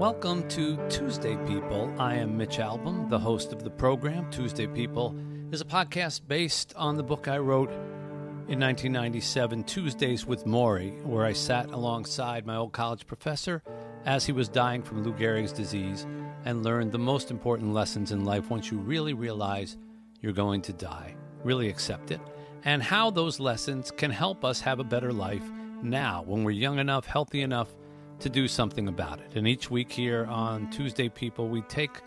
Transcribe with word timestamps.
Welcome 0.00 0.48
to 0.48 0.78
Tuesday 0.88 1.36
People. 1.46 1.94
I 1.98 2.14
am 2.14 2.38
Mitch 2.38 2.56
Albom, 2.56 3.10
the 3.10 3.18
host 3.18 3.52
of 3.52 3.64
the 3.64 3.68
program. 3.68 4.30
Tuesday 4.30 4.66
People 4.66 5.14
is 5.52 5.60
a 5.60 5.66
podcast 5.66 6.22
based 6.26 6.72
on 6.74 6.96
the 6.96 7.02
book 7.02 7.28
I 7.28 7.36
wrote 7.36 7.68
in 7.68 8.58
1997, 8.58 9.62
Tuesdays 9.64 10.24
with 10.24 10.46
Morrie, 10.46 11.04
where 11.04 11.26
I 11.26 11.34
sat 11.34 11.66
alongside 11.66 12.46
my 12.46 12.56
old 12.56 12.72
college 12.72 13.06
professor 13.06 13.62
as 14.06 14.24
he 14.24 14.32
was 14.32 14.48
dying 14.48 14.82
from 14.82 15.04
Lou 15.04 15.12
Gehrig's 15.12 15.52
disease 15.52 16.06
and 16.46 16.64
learned 16.64 16.92
the 16.92 16.98
most 16.98 17.30
important 17.30 17.74
lessons 17.74 18.10
in 18.10 18.24
life 18.24 18.48
once 18.48 18.70
you 18.70 18.78
really 18.78 19.12
realize 19.12 19.76
you're 20.22 20.32
going 20.32 20.62
to 20.62 20.72
die, 20.72 21.14
really 21.44 21.68
accept 21.68 22.10
it, 22.10 22.22
and 22.64 22.82
how 22.82 23.10
those 23.10 23.38
lessons 23.38 23.90
can 23.90 24.10
help 24.10 24.46
us 24.46 24.62
have 24.62 24.80
a 24.80 24.84
better 24.84 25.12
life 25.12 25.44
now 25.82 26.22
when 26.26 26.42
we're 26.42 26.52
young 26.52 26.78
enough, 26.78 27.04
healthy 27.04 27.42
enough 27.42 27.74
to 28.20 28.28
do 28.28 28.46
something 28.46 28.88
about 28.88 29.20
it. 29.20 29.34
And 29.34 29.48
each 29.48 29.70
week 29.70 29.90
here 29.90 30.26
on 30.26 30.70
Tuesday 30.70 31.08
People, 31.08 31.48
we 31.48 31.62
take 31.62 32.00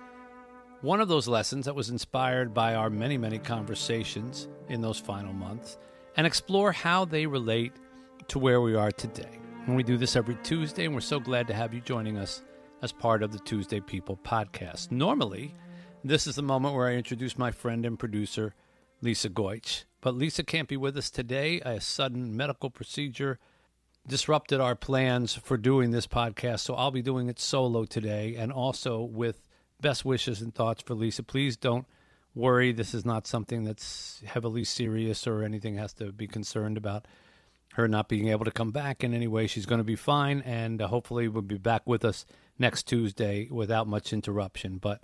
one 0.81 1.02
of 1.02 1.08
those 1.08 1.27
lessons 1.27 1.66
that 1.66 1.76
was 1.76 1.90
inspired 1.90 2.54
by 2.54 2.76
our 2.76 2.90
many, 2.90 3.17
many 3.17 3.40
conversations 3.40 4.48
in 4.70 4.81
those 4.81 4.99
final 4.99 5.34
months 5.34 5.77
and 6.16 6.27
explore 6.27 6.71
how 6.71 7.05
they 7.05 7.26
relate 7.26 7.73
to 8.27 8.40
where 8.40 8.62
we 8.62 8.76
are 8.76 8.91
today. 8.91 9.40
And 9.66 9.76
we 9.76 9.84
do 9.84 9.98
this 9.98 10.16
every 10.16 10.35
Tuesday, 10.44 10.85
and 10.85 10.94
we're 10.94 11.02
so 11.02 11.20
glad 11.20 11.48
to 11.48 11.54
have 11.54 11.73
you 11.73 11.80
joining 11.81 12.18
us 12.18 12.43
as 12.82 12.91
part 12.91 13.23
of 13.23 13.32
the 13.32 13.40
Tuesday 13.40 13.80
People 13.80 14.20
podcast. 14.23 14.91
Normally, 14.91 15.55
this 16.04 16.27
is 16.27 16.35
the 16.35 16.43
moment 16.43 16.76
where 16.76 16.87
I 16.90 16.96
introduce 16.96 17.37
my 17.37 17.49
friend 17.49 17.85
and 17.85 17.98
producer, 17.98 18.54
Lisa 19.02 19.30
Goich. 19.30 19.85
But 20.02 20.15
Lisa 20.15 20.43
can't 20.43 20.68
be 20.68 20.76
with 20.76 20.98
us 20.98 21.09
today. 21.09 21.62
A 21.62 21.80
sudden 21.80 22.35
medical 22.35 22.70
procedure 22.70 23.40
disrupted 24.07 24.59
our 24.59 24.76
plans 24.76 25.34
for 25.34 25.57
doing 25.57 25.91
this 25.91 26.07
podcast, 26.07 26.59
so 26.62 26.76
I'll 26.76 26.91
be 26.91 27.01
doing 27.01 27.29
it 27.29 27.40
solo 27.40 27.85
today 27.85 28.35
and 28.35 28.51
also 28.51 29.01
with 29.01 29.48
best 29.82 30.04
wishes 30.04 30.41
and 30.41 30.54
thoughts 30.54 30.84
for 30.84 30.93
Lisa. 30.93 31.23
Please 31.23 31.57
don't 31.57 31.85
worry. 32.35 32.71
This 32.71 32.93
is 32.93 33.05
not 33.05 33.27
something 33.27 33.63
that's 33.63 34.21
heavily 34.26 34.63
serious 34.63 35.26
or 35.27 35.43
anything 35.43 35.77
has 35.77 35.93
to 35.93 36.12
be 36.12 36.27
concerned 36.27 36.77
about 36.77 37.05
her 37.74 37.87
not 37.87 38.07
being 38.07 38.27
able 38.27 38.46
to 38.46 38.51
come 38.51 38.71
back 38.71 39.04
in 39.04 39.13
any 39.13 39.27
way. 39.27 39.48
She's 39.48 39.65
going 39.65 39.79
to 39.79 39.85
be 39.85 39.96
fine, 39.96 40.41
and 40.41 40.81
uh, 40.81 40.87
hopefully, 40.87 41.27
will 41.27 41.41
be 41.41 41.57
back 41.57 41.81
with 41.85 42.05
us 42.05 42.26
next 42.59 42.84
Tuesday 42.84 43.48
without 43.49 43.87
much 43.87 44.13
interruption. 44.13 44.77
But 44.77 45.01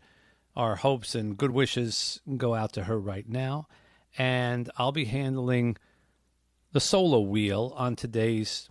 our 0.55 0.75
hopes 0.75 1.15
and 1.15 1.37
good 1.37 1.51
wishes 1.51 2.21
go 2.37 2.53
out 2.53 2.73
to 2.73 2.83
her 2.83 2.99
right 2.99 3.27
now. 3.27 3.67
And 4.17 4.69
I'll 4.77 4.91
be 4.91 5.05
handling 5.05 5.77
the 6.71 6.79
solo 6.79 7.19
wheel 7.19 7.73
on 7.75 7.95
today's 7.95 8.69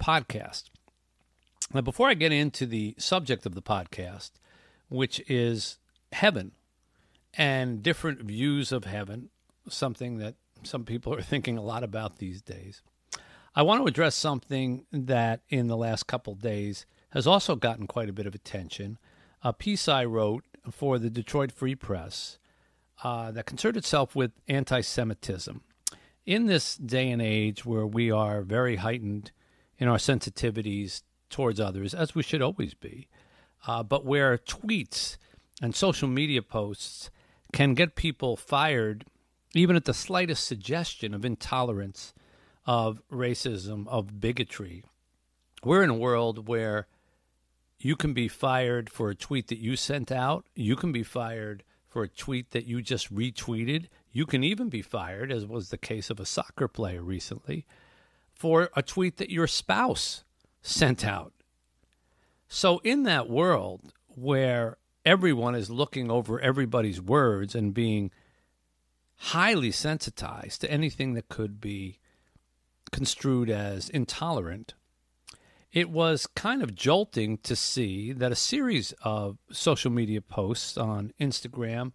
podcast. 0.00 0.64
Now, 1.72 1.82
before 1.82 2.08
I 2.08 2.14
get 2.14 2.32
into 2.32 2.66
the 2.66 2.94
subject 2.98 3.46
of 3.46 3.54
the 3.54 3.62
podcast, 3.62 4.32
which 4.88 5.22
is 5.30 5.78
heaven 6.10 6.52
and 7.34 7.82
different 7.82 8.22
views 8.22 8.72
of 8.72 8.84
heaven, 8.84 9.28
something 9.68 10.18
that 10.18 10.34
some 10.64 10.84
people 10.84 11.14
are 11.14 11.22
thinking 11.22 11.56
a 11.56 11.62
lot 11.62 11.84
about 11.84 12.18
these 12.18 12.42
days, 12.42 12.82
I 13.54 13.62
want 13.62 13.82
to 13.82 13.86
address 13.86 14.14
something 14.14 14.86
that 14.92 15.40
in 15.48 15.66
the 15.66 15.76
last 15.76 16.06
couple 16.06 16.34
days 16.34 16.86
has 17.10 17.26
also 17.26 17.56
gotten 17.56 17.86
quite 17.86 18.08
a 18.08 18.12
bit 18.12 18.26
of 18.26 18.34
attention. 18.34 18.98
A 19.42 19.52
piece 19.52 19.88
I 19.88 20.04
wrote 20.04 20.44
for 20.70 20.98
the 20.98 21.10
Detroit 21.10 21.52
Free 21.52 21.74
Press 21.74 22.38
uh, 23.02 23.30
that 23.32 23.46
concerned 23.46 23.76
itself 23.76 24.14
with 24.14 24.32
anti 24.48 24.80
Semitism. 24.80 25.62
In 26.26 26.46
this 26.46 26.76
day 26.76 27.10
and 27.10 27.22
age 27.22 27.64
where 27.64 27.86
we 27.86 28.10
are 28.10 28.42
very 28.42 28.76
heightened 28.76 29.32
in 29.80 29.88
our 29.88 29.96
sensitivities 29.96 31.02
towards 31.30 31.58
others, 31.58 31.94
as 31.94 32.14
we 32.14 32.22
should 32.22 32.42
always 32.42 32.74
be, 32.74 33.08
uh, 33.66 33.82
but 33.82 34.04
where 34.04 34.38
tweets 34.38 35.16
and 35.60 35.74
social 35.74 36.08
media 36.08 36.42
posts 36.42 37.10
can 37.52 37.74
get 37.74 37.96
people 37.96 38.36
fired 38.36 39.04
even 39.54 39.74
at 39.74 39.84
the 39.84 39.94
slightest 39.94 40.46
suggestion 40.46 41.12
of 41.12 41.24
intolerance, 41.24 42.14
of 42.66 43.02
racism, 43.10 43.88
of 43.88 44.20
bigotry. 44.20 44.84
We're 45.64 45.82
in 45.82 45.90
a 45.90 45.94
world 45.94 46.46
where 46.46 46.86
you 47.78 47.96
can 47.96 48.12
be 48.12 48.28
fired 48.28 48.90
for 48.90 49.10
a 49.10 49.14
tweet 49.14 49.48
that 49.48 49.58
you 49.58 49.74
sent 49.74 50.12
out. 50.12 50.46
You 50.54 50.76
can 50.76 50.92
be 50.92 51.02
fired 51.02 51.64
for 51.88 52.02
a 52.02 52.08
tweet 52.08 52.52
that 52.52 52.66
you 52.66 52.80
just 52.80 53.12
retweeted. 53.12 53.86
You 54.12 54.26
can 54.26 54.44
even 54.44 54.68
be 54.68 54.82
fired, 54.82 55.32
as 55.32 55.46
was 55.46 55.70
the 55.70 55.78
case 55.78 56.10
of 56.10 56.20
a 56.20 56.26
soccer 56.26 56.68
player 56.68 57.02
recently, 57.02 57.66
for 58.40 58.70
a 58.74 58.80
tweet 58.80 59.18
that 59.18 59.28
your 59.28 59.46
spouse 59.46 60.24
sent 60.62 61.04
out. 61.04 61.34
So, 62.48 62.78
in 62.78 63.02
that 63.02 63.28
world 63.28 63.92
where 64.06 64.78
everyone 65.04 65.54
is 65.54 65.68
looking 65.68 66.10
over 66.10 66.40
everybody's 66.40 67.02
words 67.02 67.54
and 67.54 67.74
being 67.74 68.10
highly 69.16 69.70
sensitized 69.70 70.62
to 70.62 70.70
anything 70.70 71.12
that 71.12 71.28
could 71.28 71.60
be 71.60 71.98
construed 72.90 73.50
as 73.50 73.90
intolerant, 73.90 74.72
it 75.70 75.90
was 75.90 76.26
kind 76.26 76.62
of 76.62 76.74
jolting 76.74 77.36
to 77.42 77.54
see 77.54 78.10
that 78.10 78.32
a 78.32 78.36
series 78.36 78.94
of 79.02 79.36
social 79.52 79.90
media 79.90 80.22
posts 80.22 80.78
on 80.78 81.12
Instagram 81.20 81.92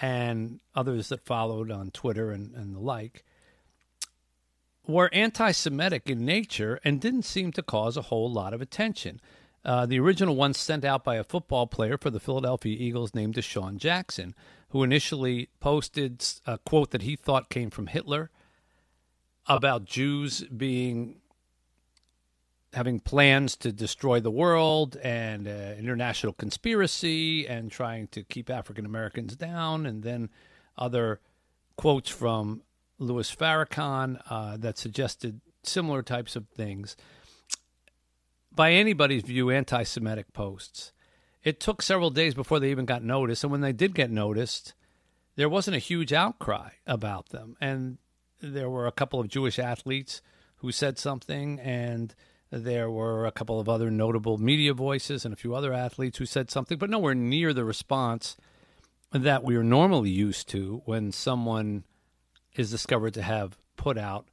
and 0.00 0.60
others 0.74 1.10
that 1.10 1.26
followed 1.26 1.70
on 1.70 1.90
Twitter 1.90 2.30
and, 2.30 2.54
and 2.54 2.74
the 2.74 2.80
like 2.80 3.22
were 4.88 5.10
anti 5.12 5.52
Semitic 5.52 6.10
in 6.10 6.24
nature 6.24 6.80
and 6.82 7.00
didn't 7.00 7.22
seem 7.22 7.52
to 7.52 7.62
cause 7.62 7.96
a 7.96 8.02
whole 8.02 8.32
lot 8.32 8.54
of 8.54 8.60
attention. 8.60 9.20
Uh, 9.64 9.84
the 9.86 10.00
original 10.00 10.34
one 10.34 10.54
sent 10.54 10.84
out 10.84 11.04
by 11.04 11.16
a 11.16 11.24
football 11.24 11.66
player 11.66 11.98
for 11.98 12.10
the 12.10 12.20
Philadelphia 12.20 12.76
Eagles 12.78 13.14
named 13.14 13.34
DeSean 13.34 13.76
Jackson, 13.76 14.34
who 14.70 14.82
initially 14.82 15.50
posted 15.60 16.24
a 16.46 16.58
quote 16.58 16.90
that 16.90 17.02
he 17.02 17.16
thought 17.16 17.50
came 17.50 17.70
from 17.70 17.88
Hitler 17.88 18.30
about 19.46 19.84
Jews 19.84 20.42
being 20.44 21.16
having 22.74 23.00
plans 23.00 23.56
to 23.56 23.72
destroy 23.72 24.20
the 24.20 24.30
world 24.30 24.96
and 25.02 25.48
uh, 25.48 25.74
international 25.78 26.34
conspiracy 26.34 27.46
and 27.46 27.70
trying 27.70 28.06
to 28.08 28.22
keep 28.22 28.50
African 28.50 28.84
Americans 28.84 29.36
down, 29.36 29.86
and 29.86 30.02
then 30.02 30.28
other 30.76 31.20
quotes 31.76 32.10
from 32.10 32.62
Louis 32.98 33.34
Farrakhan 33.34 34.20
uh, 34.28 34.56
that 34.56 34.78
suggested 34.78 35.40
similar 35.62 36.02
types 36.02 36.36
of 36.36 36.48
things. 36.48 36.96
By 38.52 38.72
anybody's 38.72 39.22
view, 39.22 39.50
anti 39.50 39.82
Semitic 39.84 40.32
posts. 40.32 40.92
It 41.44 41.60
took 41.60 41.80
several 41.80 42.10
days 42.10 42.34
before 42.34 42.58
they 42.58 42.70
even 42.70 42.84
got 42.84 43.04
noticed. 43.04 43.44
And 43.44 43.52
when 43.52 43.60
they 43.60 43.72
did 43.72 43.94
get 43.94 44.10
noticed, 44.10 44.74
there 45.36 45.48
wasn't 45.48 45.76
a 45.76 45.80
huge 45.80 46.12
outcry 46.12 46.70
about 46.86 47.28
them. 47.28 47.56
And 47.60 47.98
there 48.40 48.68
were 48.68 48.86
a 48.86 48.92
couple 48.92 49.20
of 49.20 49.28
Jewish 49.28 49.58
athletes 49.58 50.20
who 50.56 50.72
said 50.72 50.98
something, 50.98 51.60
and 51.60 52.14
there 52.50 52.90
were 52.90 53.26
a 53.26 53.32
couple 53.32 53.60
of 53.60 53.68
other 53.68 53.90
notable 53.90 54.38
media 54.38 54.74
voices 54.74 55.24
and 55.24 55.32
a 55.32 55.36
few 55.36 55.54
other 55.54 55.72
athletes 55.72 56.18
who 56.18 56.26
said 56.26 56.50
something, 56.50 56.78
but 56.78 56.90
nowhere 56.90 57.14
near 57.14 57.52
the 57.52 57.64
response 57.64 58.36
that 59.12 59.44
we 59.44 59.56
are 59.56 59.64
normally 59.64 60.10
used 60.10 60.48
to 60.48 60.82
when 60.84 61.12
someone 61.12 61.84
is 62.58 62.70
discovered 62.70 63.14
to 63.14 63.22
have 63.22 63.56
put 63.76 63.96
out 63.96 64.26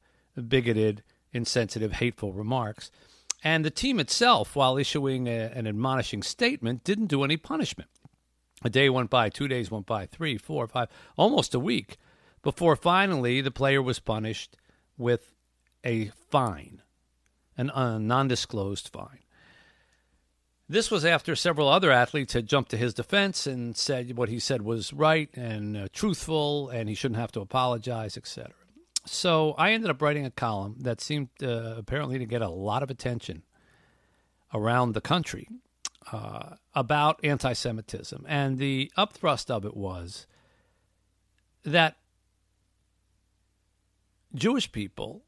bigoted, 0.49 1.03
insensitive, 1.31 1.93
hateful 1.93 2.33
remarks. 2.33 2.91
And 3.43 3.63
the 3.63 3.69
team 3.69 3.99
itself, 3.99 4.55
while 4.55 4.77
issuing 4.77 5.27
a, 5.27 5.51
an 5.53 5.67
admonishing 5.67 6.23
statement, 6.23 6.83
didn't 6.83 7.05
do 7.05 7.23
any 7.23 7.37
punishment. 7.37 7.89
A 8.63 8.69
day 8.69 8.89
went 8.89 9.11
by, 9.11 9.29
two 9.29 9.47
days 9.47 9.69
went 9.69 9.85
by, 9.85 10.07
three, 10.07 10.37
four, 10.37 10.67
five, 10.67 10.89
almost 11.15 11.53
a 11.53 11.59
week 11.59 11.97
before 12.41 12.75
finally 12.75 13.41
the 13.41 13.51
player 13.51 13.81
was 13.81 13.99
punished 13.99 14.57
with 14.97 15.35
a 15.83 16.07
fine, 16.31 16.81
an, 17.55 17.69
a 17.75 17.99
non 17.99 18.27
disclosed 18.27 18.89
fine. 18.89 19.24
This 20.67 20.89
was 20.89 21.05
after 21.05 21.35
several 21.35 21.67
other 21.67 21.91
athletes 21.91 22.33
had 22.33 22.47
jumped 22.47 22.71
to 22.71 22.77
his 22.77 22.95
defense 22.95 23.45
and 23.45 23.77
said 23.77 24.17
what 24.17 24.29
he 24.29 24.39
said 24.39 24.63
was 24.63 24.91
right 24.93 25.29
and 25.35 25.77
uh, 25.77 25.87
truthful, 25.93 26.69
and 26.69 26.89
he 26.89 26.95
shouldn't 26.95 27.19
have 27.19 27.31
to 27.33 27.41
apologize, 27.41 28.17
etc. 28.17 28.51
So 29.05 29.53
I 29.59 29.71
ended 29.71 29.91
up 29.91 30.01
writing 30.01 30.25
a 30.25 30.31
column 30.31 30.77
that 30.79 31.01
seemed 31.01 31.29
uh, 31.43 31.75
apparently 31.77 32.17
to 32.17 32.25
get 32.25 32.41
a 32.41 32.49
lot 32.49 32.81
of 32.81 32.89
attention 32.89 33.43
around 34.53 34.93
the 34.93 35.01
country 35.01 35.47
uh, 36.11 36.55
about 36.73 37.19
anti 37.23 37.53
Semitism. 37.53 38.25
And 38.27 38.57
the 38.57 38.91
upthrust 38.97 39.51
of 39.51 39.65
it 39.65 39.77
was 39.77 40.25
that 41.63 41.97
Jewish 44.33 44.71
people, 44.71 45.23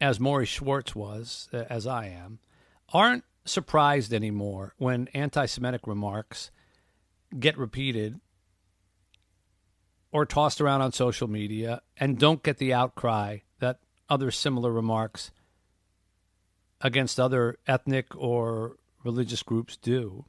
as 0.00 0.20
Morrie 0.20 0.46
Schwartz 0.46 0.94
was, 0.94 1.48
uh, 1.52 1.64
as 1.68 1.88
I 1.88 2.06
am, 2.06 2.38
aren't 2.92 3.24
surprised 3.44 4.12
anymore 4.12 4.74
when 4.78 5.08
anti 5.14 5.46
Semitic 5.46 5.86
remarks 5.86 6.50
get 7.38 7.58
repeated 7.58 8.20
or 10.10 10.24
tossed 10.24 10.60
around 10.60 10.80
on 10.80 10.92
social 10.92 11.28
media 11.28 11.82
and 11.96 12.18
don't 12.18 12.42
get 12.42 12.58
the 12.58 12.72
outcry 12.72 13.38
that 13.58 13.78
other 14.08 14.30
similar 14.30 14.72
remarks 14.72 15.30
against 16.80 17.20
other 17.20 17.58
ethnic 17.66 18.06
or 18.16 18.76
religious 19.04 19.42
groups 19.42 19.76
do. 19.76 20.24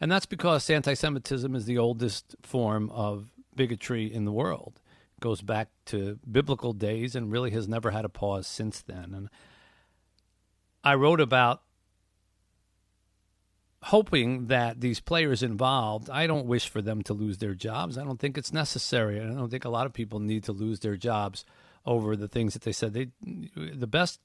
And 0.00 0.10
that's 0.10 0.26
because 0.26 0.68
anti 0.68 0.94
Semitism 0.94 1.54
is 1.54 1.64
the 1.64 1.78
oldest 1.78 2.34
form 2.42 2.90
of 2.90 3.30
bigotry 3.54 4.12
in 4.12 4.24
the 4.24 4.32
world. 4.32 4.80
It 5.16 5.20
goes 5.20 5.42
back 5.42 5.68
to 5.86 6.18
biblical 6.30 6.72
days 6.72 7.14
and 7.14 7.30
really 7.30 7.50
has 7.52 7.68
never 7.68 7.90
had 7.92 8.04
a 8.04 8.08
pause 8.08 8.46
since 8.46 8.82
then. 8.82 9.14
And 9.14 9.28
I 10.82 10.94
wrote 10.94 11.20
about 11.20 11.62
hoping 13.84 14.46
that 14.46 14.80
these 14.80 15.00
players 15.00 15.42
involved, 15.42 16.08
I 16.08 16.26
don't 16.26 16.46
wish 16.46 16.68
for 16.68 16.80
them 16.80 17.02
to 17.02 17.14
lose 17.14 17.38
their 17.38 17.54
jobs. 17.54 17.98
I 17.98 18.04
don't 18.04 18.20
think 18.20 18.38
it's 18.38 18.52
necessary. 18.52 19.20
I 19.20 19.24
don't 19.24 19.50
think 19.50 19.64
a 19.64 19.70
lot 19.70 19.86
of 19.86 19.92
people 19.92 20.20
need 20.20 20.44
to 20.44 20.52
lose 20.52 20.80
their 20.80 20.96
jobs 20.96 21.44
over 21.84 22.14
the 22.14 22.28
things 22.28 22.52
that 22.52 22.62
they 22.62 22.72
said. 22.72 22.92
They, 22.92 23.08
the 23.56 23.88
best 23.88 24.20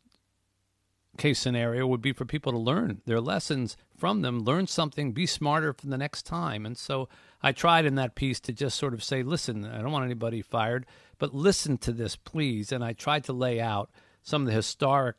case 1.17 1.39
scenario 1.39 1.87
would 1.87 2.01
be 2.01 2.13
for 2.13 2.25
people 2.25 2.51
to 2.51 2.57
learn 2.59 3.01
their 3.05 3.19
lessons 3.19 3.75
from 3.97 4.21
them, 4.21 4.41
learn 4.41 4.67
something, 4.67 5.11
be 5.11 5.25
smarter 5.25 5.73
for 5.73 5.87
the 5.87 5.97
next 5.97 6.23
time. 6.27 6.63
And 6.63 6.77
so 6.77 7.09
I 7.41 7.51
tried 7.51 7.85
in 7.85 7.95
that 7.95 8.13
piece 8.13 8.39
to 8.41 8.53
just 8.53 8.77
sort 8.77 8.93
of 8.93 9.03
say, 9.03 9.23
listen, 9.23 9.65
I 9.65 9.81
don't 9.81 9.91
want 9.91 10.05
anybody 10.05 10.43
fired, 10.43 10.85
but 11.17 11.33
listen 11.33 11.79
to 11.79 11.91
this, 11.91 12.15
please. 12.15 12.71
And 12.71 12.83
I 12.83 12.93
tried 12.93 13.23
to 13.23 13.33
lay 13.33 13.59
out 13.59 13.89
some 14.21 14.43
of 14.43 14.47
the 14.47 14.53
historic 14.53 15.15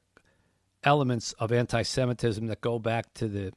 elements 0.84 1.32
of 1.40 1.50
anti 1.50 1.82
Semitism 1.82 2.46
that 2.46 2.60
go 2.60 2.78
back 2.78 3.12
to 3.14 3.26
the 3.26 3.52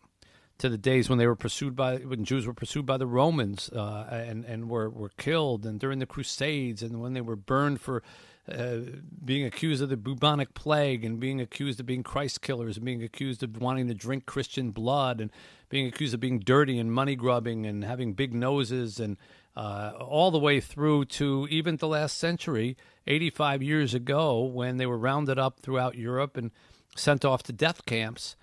to 0.61 0.69
the 0.69 0.77
days 0.77 1.09
when 1.09 1.17
they 1.17 1.25
were 1.25 1.35
pursued 1.35 1.75
by 1.75 1.97
when 1.97 2.23
Jews 2.23 2.45
were 2.45 2.53
pursued 2.53 2.85
by 2.85 2.97
the 2.97 3.07
Romans 3.07 3.69
uh, 3.69 4.07
and 4.11 4.45
and 4.45 4.69
were 4.69 4.89
were 4.89 5.11
killed, 5.17 5.65
and 5.65 5.79
during 5.79 5.99
the 5.99 6.05
Crusades, 6.05 6.83
and 6.83 7.01
when 7.01 7.13
they 7.13 7.21
were 7.21 7.35
burned 7.35 7.81
for 7.81 8.03
uh, 8.47 8.77
being 9.25 9.43
accused 9.43 9.81
of 9.81 9.89
the 9.89 9.97
bubonic 9.97 10.53
plague, 10.53 11.03
and 11.03 11.19
being 11.19 11.41
accused 11.41 11.79
of 11.79 11.87
being 11.87 12.03
Christ 12.03 12.41
killers, 12.41 12.77
and 12.77 12.85
being 12.85 13.01
accused 13.01 13.41
of 13.41 13.59
wanting 13.59 13.87
to 13.87 13.95
drink 13.95 14.27
Christian 14.27 14.69
blood, 14.69 15.19
and 15.19 15.31
being 15.69 15.87
accused 15.87 16.13
of 16.13 16.19
being 16.19 16.39
dirty 16.39 16.77
and 16.77 16.93
money 16.93 17.15
grubbing, 17.15 17.65
and 17.65 17.83
having 17.83 18.13
big 18.13 18.31
noses, 18.31 18.99
and 18.99 19.17
uh, 19.57 19.93
all 19.99 20.29
the 20.29 20.39
way 20.39 20.59
through 20.59 21.05
to 21.05 21.47
even 21.49 21.77
the 21.77 21.87
last 21.87 22.19
century, 22.19 22.77
85 23.07 23.63
years 23.63 23.95
ago, 23.95 24.41
when 24.41 24.77
they 24.77 24.85
were 24.85 24.97
rounded 24.97 25.39
up 25.39 25.59
throughout 25.59 25.95
Europe 25.95 26.37
and 26.37 26.51
sent 26.95 27.25
off 27.25 27.41
to 27.43 27.53
death 27.53 27.85
camps 27.87 28.35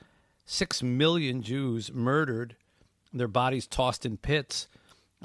six 0.49 0.83
million 0.83 1.43
Jews 1.43 1.93
murdered, 1.93 2.57
their 3.13 3.29
bodies 3.29 3.67
tossed 3.67 4.07
in 4.07 4.17
pits, 4.17 4.67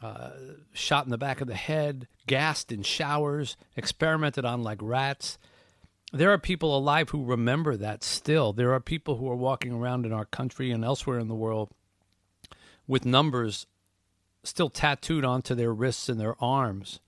uh, 0.01 0.31
shot 0.73 1.05
in 1.05 1.11
the 1.11 1.17
back 1.17 1.39
of 1.39 1.47
the 1.47 1.55
head, 1.55 2.07
gassed 2.27 2.73
in 2.73 2.83
showers, 2.83 3.55
experimented 3.77 4.43
on 4.43 4.63
like 4.63 4.79
rats. 4.81 5.37
There 6.11 6.31
are 6.31 6.37
people 6.37 6.77
alive 6.77 7.09
who 7.09 7.23
remember 7.23 7.77
that 7.77 8.03
still. 8.03 8.51
There 8.51 8.73
are 8.73 8.81
people 8.81 9.15
who 9.15 9.29
are 9.29 9.35
walking 9.35 9.71
around 9.71 10.05
in 10.05 10.11
our 10.11 10.25
country 10.25 10.71
and 10.71 10.83
elsewhere 10.83 11.19
in 11.19 11.29
the 11.29 11.35
world 11.35 11.71
with 12.85 13.05
numbers 13.05 13.65
still 14.43 14.69
tattooed 14.69 15.23
onto 15.23 15.55
their 15.55 15.73
wrists 15.73 16.09
and 16.09 16.19
their 16.19 16.35
arms. 16.43 16.99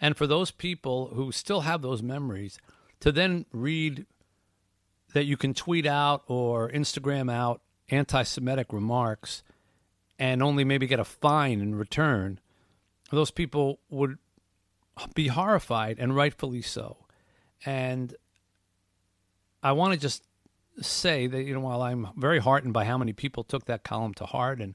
And 0.00 0.16
for 0.16 0.26
those 0.26 0.50
people 0.50 1.08
who 1.08 1.30
still 1.30 1.60
have 1.60 1.82
those 1.82 2.02
memories, 2.02 2.58
to 3.00 3.12
then 3.12 3.44
read 3.52 4.06
that 5.12 5.24
you 5.24 5.36
can 5.36 5.54
tweet 5.54 5.86
out 5.86 6.22
or 6.26 6.70
Instagram 6.70 7.32
out 7.32 7.60
anti 7.88 8.22
Semitic 8.22 8.72
remarks 8.72 9.42
and 10.18 10.42
only 10.42 10.64
maybe 10.64 10.86
get 10.86 11.00
a 11.00 11.04
fine 11.04 11.60
in 11.60 11.74
return, 11.74 12.38
those 13.10 13.30
people 13.30 13.80
would 13.88 14.18
be 15.14 15.28
horrified 15.28 15.98
and 15.98 16.14
rightfully 16.14 16.62
so. 16.62 16.98
And 17.64 18.14
I 19.62 19.72
want 19.72 19.94
to 19.94 20.00
just 20.00 20.24
say 20.80 21.26
that, 21.26 21.42
you 21.42 21.54
know, 21.54 21.60
while 21.60 21.82
I'm 21.82 22.08
very 22.16 22.38
heartened 22.38 22.72
by 22.72 22.84
how 22.84 22.98
many 22.98 23.12
people 23.12 23.44
took 23.44 23.66
that 23.66 23.82
column 23.82 24.14
to 24.14 24.26
heart 24.26 24.60
and, 24.60 24.74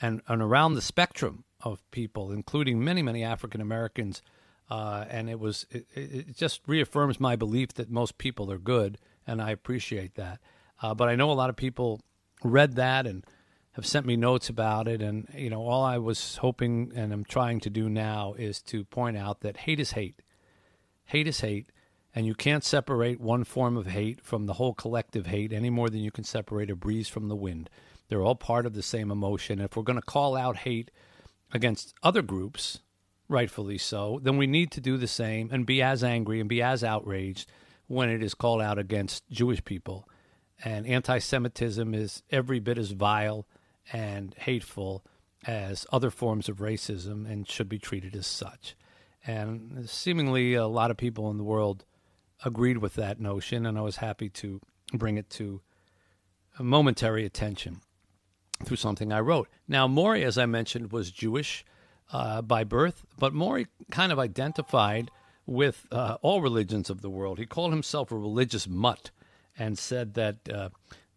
and, 0.00 0.22
and 0.28 0.42
around 0.42 0.74
the 0.74 0.82
spectrum 0.82 1.44
of 1.62 1.88
people, 1.90 2.30
including 2.30 2.82
many, 2.82 3.02
many 3.02 3.22
African 3.24 3.60
Americans, 3.60 4.22
uh, 4.70 5.04
and 5.08 5.28
it 5.28 5.40
was 5.40 5.66
it, 5.70 5.86
it, 5.94 6.36
just 6.36 6.60
reaffirms 6.66 7.18
my 7.18 7.34
belief 7.34 7.74
that 7.74 7.90
most 7.90 8.18
people 8.18 8.52
are 8.52 8.58
good 8.58 8.98
and 9.30 9.40
I 9.40 9.50
appreciate 9.50 10.16
that. 10.16 10.40
Uh, 10.82 10.94
but 10.94 11.08
I 11.08 11.14
know 11.14 11.30
a 11.30 11.32
lot 11.32 11.50
of 11.50 11.56
people 11.56 12.00
read 12.42 12.76
that 12.76 13.06
and 13.06 13.24
have 13.72 13.86
sent 13.86 14.06
me 14.06 14.16
notes 14.16 14.48
about 14.48 14.88
it. 14.88 15.00
And, 15.00 15.28
you 15.34 15.50
know, 15.50 15.62
all 15.62 15.84
I 15.84 15.98
was 15.98 16.36
hoping 16.36 16.92
and 16.94 17.12
I'm 17.12 17.24
trying 17.24 17.60
to 17.60 17.70
do 17.70 17.88
now 17.88 18.34
is 18.34 18.60
to 18.62 18.84
point 18.84 19.16
out 19.16 19.40
that 19.40 19.58
hate 19.58 19.80
is 19.80 19.92
hate. 19.92 20.22
Hate 21.04 21.28
is 21.28 21.40
hate. 21.40 21.70
And 22.12 22.26
you 22.26 22.34
can't 22.34 22.64
separate 22.64 23.20
one 23.20 23.44
form 23.44 23.76
of 23.76 23.86
hate 23.86 24.20
from 24.20 24.46
the 24.46 24.54
whole 24.54 24.74
collective 24.74 25.26
hate 25.26 25.52
any 25.52 25.70
more 25.70 25.88
than 25.88 26.00
you 26.00 26.10
can 26.10 26.24
separate 26.24 26.70
a 26.70 26.74
breeze 26.74 27.08
from 27.08 27.28
the 27.28 27.36
wind. 27.36 27.70
They're 28.08 28.22
all 28.22 28.34
part 28.34 28.66
of 28.66 28.74
the 28.74 28.82
same 28.82 29.12
emotion. 29.12 29.60
If 29.60 29.76
we're 29.76 29.84
going 29.84 30.00
to 30.00 30.04
call 30.04 30.36
out 30.36 30.56
hate 30.56 30.90
against 31.52 31.94
other 32.02 32.22
groups, 32.22 32.80
rightfully 33.28 33.78
so, 33.78 34.18
then 34.24 34.36
we 34.38 34.48
need 34.48 34.72
to 34.72 34.80
do 34.80 34.96
the 34.96 35.06
same 35.06 35.50
and 35.52 35.64
be 35.64 35.80
as 35.80 36.02
angry 36.02 36.40
and 36.40 36.48
be 36.48 36.60
as 36.60 36.82
outraged 36.82 37.48
when 37.90 38.08
it 38.08 38.22
is 38.22 38.34
called 38.34 38.62
out 38.62 38.78
against 38.78 39.28
Jewish 39.30 39.64
people. 39.64 40.08
And 40.64 40.86
anti 40.86 41.18
Semitism 41.18 41.92
is 41.92 42.22
every 42.30 42.60
bit 42.60 42.78
as 42.78 42.92
vile 42.92 43.48
and 43.92 44.32
hateful 44.38 45.04
as 45.44 45.86
other 45.90 46.10
forms 46.10 46.48
of 46.48 46.58
racism 46.58 47.28
and 47.28 47.48
should 47.48 47.68
be 47.68 47.80
treated 47.80 48.14
as 48.14 48.28
such. 48.28 48.76
And 49.26 49.90
seemingly 49.90 50.54
a 50.54 50.68
lot 50.68 50.92
of 50.92 50.98
people 50.98 51.32
in 51.32 51.36
the 51.36 51.42
world 51.42 51.84
agreed 52.44 52.78
with 52.78 52.94
that 52.94 53.18
notion, 53.18 53.66
and 53.66 53.76
I 53.76 53.80
was 53.80 53.96
happy 53.96 54.28
to 54.28 54.60
bring 54.94 55.16
it 55.16 55.28
to 55.30 55.60
momentary 56.60 57.26
attention 57.26 57.80
through 58.64 58.76
something 58.76 59.12
I 59.12 59.18
wrote. 59.18 59.48
Now, 59.66 59.88
Morrie, 59.88 60.22
as 60.22 60.38
I 60.38 60.46
mentioned, 60.46 60.92
was 60.92 61.10
Jewish 61.10 61.64
uh, 62.12 62.40
by 62.40 62.62
birth, 62.62 63.04
but 63.18 63.34
Morrie 63.34 63.66
kind 63.90 64.12
of 64.12 64.18
identified 64.20 65.10
with 65.50 65.84
uh, 65.90 66.16
all 66.22 66.40
religions 66.40 66.90
of 66.90 67.02
the 67.02 67.10
world. 67.10 67.40
He 67.40 67.44
called 67.44 67.72
himself 67.72 68.12
a 68.12 68.16
religious 68.16 68.68
mutt 68.68 69.10
and 69.58 69.76
said 69.76 70.14
that 70.14 70.36
uh, 70.48 70.68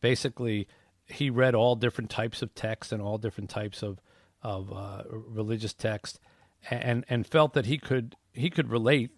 basically 0.01 0.68
he 1.06 1.30
read 1.30 1.53
all 1.53 1.75
different 1.75 2.09
types 2.09 2.41
of 2.41 2.56
texts 2.56 2.91
and 2.91 3.00
all 3.00 3.18
different 3.19 3.49
types 3.49 3.83
of 3.83 4.02
of 4.42 4.73
uh, 4.73 5.04
religious 5.09 5.73
text, 5.73 6.19
and 6.69 7.06
and 7.07 7.28
felt 7.28 7.54
that 7.54 7.68
he 7.68 7.78
could 7.78 8.16
he 8.33 8.49
could 8.49 8.71
relate 8.71 9.11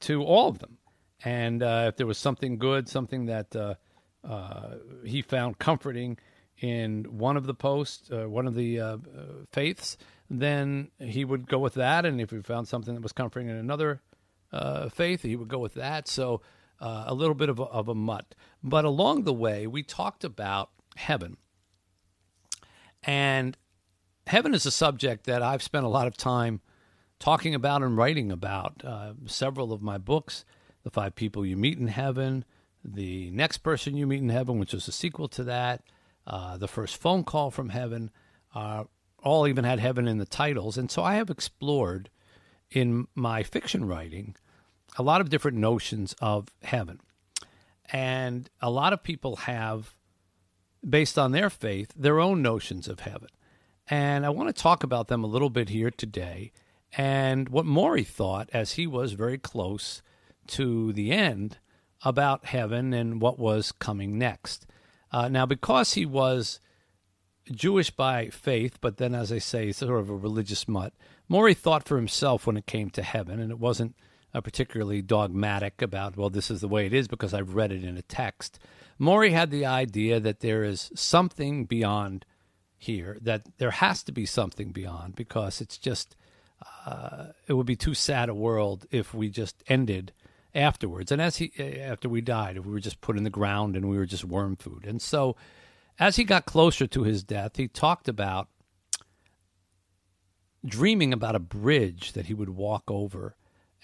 to 0.00 0.22
all 0.22 0.48
of 0.48 0.58
them, 0.58 0.76
and 1.24 1.62
uh, 1.62 1.86
if 1.88 1.96
there 1.96 2.06
was 2.06 2.18
something 2.18 2.58
good, 2.58 2.88
something 2.88 3.26
that 3.26 3.56
uh, 3.56 3.74
uh, 4.22 4.74
he 5.04 5.22
found 5.22 5.58
comforting 5.58 6.18
in 6.60 7.04
one 7.04 7.36
of 7.36 7.46
the 7.46 7.54
posts, 7.54 8.10
one 8.10 8.46
of 8.46 8.54
the 8.54 9.00
faiths, 9.50 9.96
then 10.32 10.90
he 10.98 11.24
would 11.24 11.46
go 11.46 11.58
with 11.58 11.74
that. 11.74 12.06
And 12.06 12.20
if 12.20 12.30
he 12.30 12.40
found 12.40 12.66
something 12.66 12.94
that 12.94 13.02
was 13.02 13.12
comforting 13.12 13.48
in 13.48 13.56
another 13.56 14.00
uh, 14.50 14.88
faith, 14.88 15.22
he 15.22 15.36
would 15.36 15.48
go 15.48 15.58
with 15.58 15.74
that. 15.74 16.08
So 16.08 16.40
uh, 16.80 17.04
a 17.06 17.14
little 17.14 17.34
bit 17.34 17.50
of 17.50 17.58
a, 17.58 17.64
of 17.64 17.88
a 17.88 17.94
mutt. 17.94 18.34
But 18.62 18.84
along 18.84 19.24
the 19.24 19.32
way, 19.32 19.66
we 19.66 19.82
talked 19.82 20.24
about 20.24 20.70
heaven. 20.96 21.36
And 23.02 23.56
heaven 24.26 24.54
is 24.54 24.64
a 24.64 24.70
subject 24.70 25.26
that 25.26 25.42
I've 25.42 25.62
spent 25.62 25.84
a 25.84 25.90
lot 25.90 26.06
of 26.06 26.16
time 26.16 26.60
talking 27.18 27.54
about 27.54 27.82
and 27.82 27.96
writing 27.96 28.32
about. 28.32 28.82
Uh, 28.84 29.12
several 29.26 29.72
of 29.72 29.82
my 29.82 29.98
books, 29.98 30.44
The 30.82 30.90
Five 30.90 31.14
People 31.14 31.44
You 31.44 31.56
Meet 31.56 31.78
in 31.78 31.88
Heaven, 31.88 32.44
The 32.82 33.30
Next 33.32 33.58
Person 33.58 33.96
You 33.96 34.06
Meet 34.06 34.22
in 34.22 34.28
Heaven, 34.30 34.58
which 34.58 34.72
was 34.72 34.88
a 34.88 34.92
sequel 34.92 35.28
to 35.28 35.44
that, 35.44 35.82
uh, 36.26 36.56
The 36.56 36.68
First 36.68 36.96
Phone 36.96 37.22
Call 37.22 37.50
from 37.50 37.68
Heaven, 37.68 38.10
all 39.22 39.46
even 39.46 39.64
had 39.64 39.78
heaven 39.78 40.08
in 40.08 40.18
the 40.18 40.26
titles. 40.26 40.76
And 40.76 40.90
so 40.90 41.02
I 41.02 41.14
have 41.14 41.30
explored 41.30 42.10
in 42.70 43.06
my 43.14 43.42
fiction 43.42 43.84
writing 43.84 44.34
a 44.98 45.02
lot 45.02 45.20
of 45.20 45.30
different 45.30 45.56
notions 45.56 46.14
of 46.20 46.48
heaven. 46.62 47.00
And 47.90 48.48
a 48.60 48.70
lot 48.70 48.92
of 48.92 49.02
people 49.02 49.36
have, 49.36 49.94
based 50.88 51.18
on 51.18 51.32
their 51.32 51.50
faith, 51.50 51.92
their 51.96 52.20
own 52.20 52.42
notions 52.42 52.88
of 52.88 53.00
heaven. 53.00 53.28
And 53.88 54.24
I 54.24 54.30
want 54.30 54.54
to 54.54 54.62
talk 54.62 54.82
about 54.82 55.08
them 55.08 55.24
a 55.24 55.28
little 55.28 55.50
bit 55.50 55.68
here 55.68 55.90
today 55.90 56.52
and 56.96 57.48
what 57.48 57.66
Morrie 57.66 58.06
thought 58.06 58.48
as 58.52 58.72
he 58.72 58.86
was 58.86 59.12
very 59.12 59.38
close 59.38 60.02
to 60.48 60.92
the 60.92 61.10
end 61.10 61.58
about 62.04 62.46
heaven 62.46 62.92
and 62.92 63.20
what 63.20 63.38
was 63.38 63.72
coming 63.72 64.18
next. 64.18 64.66
Uh, 65.10 65.28
now, 65.28 65.46
because 65.46 65.94
he 65.94 66.06
was 66.06 66.60
Jewish 67.50 67.90
by 67.90 68.28
faith, 68.28 68.78
but 68.80 68.98
then, 68.98 69.14
as 69.14 69.32
I 69.32 69.38
say, 69.38 69.72
sort 69.72 70.00
of 70.00 70.10
a 70.10 70.14
religious 70.14 70.68
mutt. 70.68 70.92
Morrie 71.30 71.56
thought 71.56 71.86
for 71.86 71.96
himself 71.96 72.46
when 72.46 72.56
it 72.56 72.66
came 72.66 72.90
to 72.90 73.02
heaven, 73.02 73.40
and 73.40 73.50
it 73.50 73.58
wasn't 73.58 73.96
uh, 74.34 74.40
particularly 74.40 75.02
dogmatic 75.02 75.82
about, 75.82 76.16
well, 76.16 76.30
this 76.30 76.50
is 76.50 76.60
the 76.60 76.68
way 76.68 76.86
it 76.86 76.92
is 76.92 77.08
because 77.08 77.34
I've 77.34 77.54
read 77.54 77.72
it 77.72 77.84
in 77.84 77.96
a 77.96 78.02
text. 78.02 78.58
Morrie 79.00 79.32
had 79.32 79.50
the 79.50 79.66
idea 79.66 80.20
that 80.20 80.40
there 80.40 80.64
is 80.64 80.90
something 80.94 81.64
beyond 81.64 82.24
here, 82.78 83.18
that 83.22 83.42
there 83.58 83.70
has 83.70 84.02
to 84.04 84.12
be 84.12 84.26
something 84.26 84.70
beyond 84.70 85.16
because 85.16 85.60
it's 85.60 85.78
just, 85.78 86.16
uh, 86.86 87.26
it 87.46 87.54
would 87.54 87.66
be 87.66 87.76
too 87.76 87.94
sad 87.94 88.28
a 88.28 88.34
world 88.34 88.86
if 88.90 89.14
we 89.14 89.28
just 89.28 89.62
ended 89.68 90.12
afterwards. 90.54 91.10
And 91.12 91.20
as 91.20 91.36
he, 91.36 91.52
after 91.80 92.08
we 92.08 92.20
died, 92.20 92.56
if 92.56 92.64
we 92.64 92.72
were 92.72 92.80
just 92.80 93.00
put 93.00 93.16
in 93.16 93.24
the 93.24 93.30
ground 93.30 93.76
and 93.76 93.88
we 93.88 93.96
were 93.96 94.06
just 94.06 94.24
worm 94.24 94.56
food. 94.56 94.84
And 94.86 95.00
so, 95.00 95.36
as 96.02 96.16
he 96.16 96.24
got 96.24 96.46
closer 96.46 96.84
to 96.88 97.04
his 97.04 97.22
death, 97.22 97.54
he 97.54 97.68
talked 97.68 98.08
about 98.08 98.48
dreaming 100.66 101.12
about 101.12 101.36
a 101.36 101.40
bridge 101.40 102.12
that 102.14 102.26
he 102.26 102.34
would 102.34 102.48
walk 102.48 102.82
over 102.88 103.36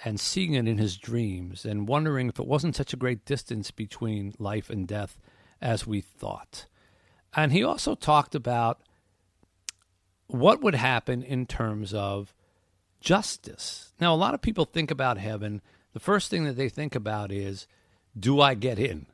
and 0.04 0.18
seeing 0.18 0.54
it 0.54 0.66
in 0.66 0.78
his 0.78 0.96
dreams 0.96 1.64
and 1.64 1.86
wondering 1.86 2.28
if 2.28 2.40
it 2.40 2.46
wasn't 2.46 2.74
such 2.74 2.92
a 2.92 2.96
great 2.96 3.24
distance 3.24 3.70
between 3.70 4.34
life 4.36 4.68
and 4.68 4.88
death 4.88 5.16
as 5.62 5.86
we 5.86 6.00
thought. 6.00 6.66
And 7.36 7.52
he 7.52 7.62
also 7.62 7.94
talked 7.94 8.34
about 8.34 8.80
what 10.26 10.60
would 10.60 10.74
happen 10.74 11.22
in 11.22 11.46
terms 11.46 11.94
of 11.94 12.34
justice. 13.00 13.92
Now, 14.00 14.12
a 14.12 14.16
lot 14.16 14.34
of 14.34 14.42
people 14.42 14.64
think 14.64 14.90
about 14.90 15.18
heaven. 15.18 15.62
The 15.92 16.00
first 16.00 16.30
thing 16.30 16.42
that 16.46 16.56
they 16.56 16.68
think 16.68 16.96
about 16.96 17.30
is 17.30 17.68
do 18.18 18.40
I 18.40 18.54
get 18.54 18.80
in? 18.80 19.06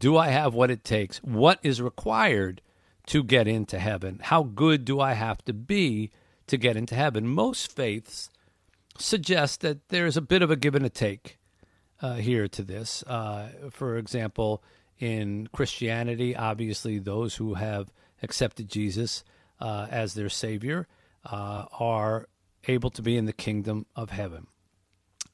Do 0.00 0.16
I 0.16 0.28
have 0.28 0.54
what 0.54 0.70
it 0.70 0.82
takes? 0.82 1.18
What 1.18 1.60
is 1.62 1.82
required 1.82 2.62
to 3.06 3.22
get 3.22 3.46
into 3.46 3.78
heaven? 3.78 4.18
How 4.22 4.42
good 4.42 4.86
do 4.86 4.98
I 4.98 5.12
have 5.12 5.44
to 5.44 5.52
be 5.52 6.10
to 6.46 6.56
get 6.56 6.76
into 6.76 6.94
heaven? 6.94 7.28
Most 7.28 7.70
faiths 7.70 8.30
suggest 8.96 9.60
that 9.60 9.90
there's 9.90 10.16
a 10.16 10.22
bit 10.22 10.40
of 10.40 10.50
a 10.50 10.56
give 10.56 10.74
and 10.74 10.86
a 10.86 10.88
take 10.88 11.38
uh, 12.00 12.14
here 12.14 12.48
to 12.48 12.62
this. 12.62 13.04
Uh, 13.06 13.50
for 13.70 13.98
example, 13.98 14.62
in 14.98 15.48
Christianity, 15.52 16.34
obviously, 16.34 16.98
those 16.98 17.36
who 17.36 17.54
have 17.54 17.92
accepted 18.22 18.70
Jesus 18.70 19.22
uh, 19.60 19.86
as 19.90 20.14
their 20.14 20.30
Savior 20.30 20.88
uh, 21.26 21.66
are 21.78 22.26
able 22.68 22.88
to 22.90 23.02
be 23.02 23.18
in 23.18 23.26
the 23.26 23.34
kingdom 23.34 23.84
of 23.94 24.10
heaven. 24.10 24.46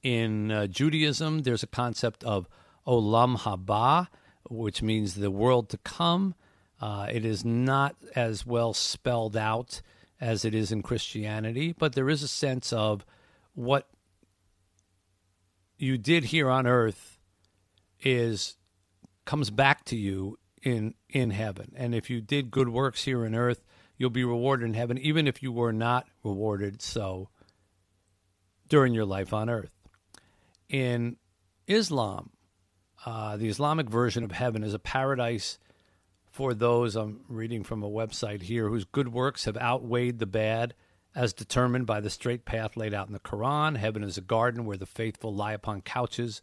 In 0.03 0.51
uh, 0.51 0.67
Judaism, 0.67 1.41
there's 1.41 1.63
a 1.63 1.69
concept 1.69 2.25
of 2.25 2.49
olam 2.85 3.39
haba, 3.39 4.09
which 4.51 4.83
means 4.83 5.15
the 5.15 5.31
world 5.31 5.69
to 5.71 5.79
come. 5.79 6.35
Uh, 6.81 7.07
it 7.11 7.25
is 7.25 7.45
not 7.45 7.97
as 8.15 8.45
well 8.45 8.75
spelled 8.75 9.37
out 9.37 9.81
as 10.21 10.45
it 10.45 10.55
is 10.55 10.73
in 10.73 10.83
Christianity, 10.83 11.75
but 11.77 11.95
there 11.95 12.09
is 12.09 12.23
a 12.23 12.29
sense 12.29 12.73
of 12.73 13.05
what 13.55 13.89
you 15.79 15.99
did 15.99 16.25
here 16.25 16.49
on 16.49 16.67
earth 16.67 17.19
is 18.01 18.57
comes 19.25 19.51
back 19.51 19.85
to 19.85 19.97
you 19.97 20.39
in 20.63 20.95
in 21.09 21.31
heaven. 21.31 21.73
And 21.77 21.95
if 21.95 22.09
you 22.11 22.21
did 22.21 22.51
good 22.51 22.69
works 22.69 23.05
here 23.05 23.25
on 23.25 23.35
earth, 23.35 23.65
you'll 23.97 24.11
be 24.11 24.25
rewarded 24.25 24.67
in 24.67 24.75
heaven, 24.75 24.99
even 24.99 25.27
if 25.27 25.43
you 25.43 25.53
were 25.53 25.73
not 25.73 26.07
rewarded 26.23 26.83
so 26.83 27.29
during 28.69 28.95
your 28.95 29.05
life 29.05 29.33
on 29.33 29.49
earth. 29.49 29.71
In 30.69 31.17
Islam, 31.67 32.31
uh, 33.07 33.37
the 33.37 33.49
Islamic 33.49 33.89
version 33.89 34.25
of 34.25 34.33
heaven 34.33 34.65
is 34.65 34.75
a 34.75 34.79
paradise 34.79 35.59
for 36.29 36.53
those 36.53 36.97
I'm 36.97 37.21
reading 37.29 37.63
from 37.63 37.83
a 37.83 37.89
website 37.89 38.43
here 38.43 38.69
whose 38.69 38.85
good 38.85 39.13
works 39.13 39.47
have 39.47 39.57
outweighed 39.57 40.19
the 40.19 40.27
bad 40.27 40.75
as 41.15 41.33
determined 41.33 41.87
by 41.87 42.01
the 42.01 42.11
straight 42.11 42.45
path 42.45 42.77
laid 42.77 42.93
out 42.93 43.07
in 43.07 43.15
the 43.15 43.21
Quran. 43.21 43.79
Heaven 43.79 44.03
is 44.03 44.19
a 44.19 44.21
garden 44.23 44.67
where 44.67 44.77
the 44.77 44.85
faithful 44.85 45.33
lie 45.33 45.55
upon 45.55 45.81
couches 45.81 46.43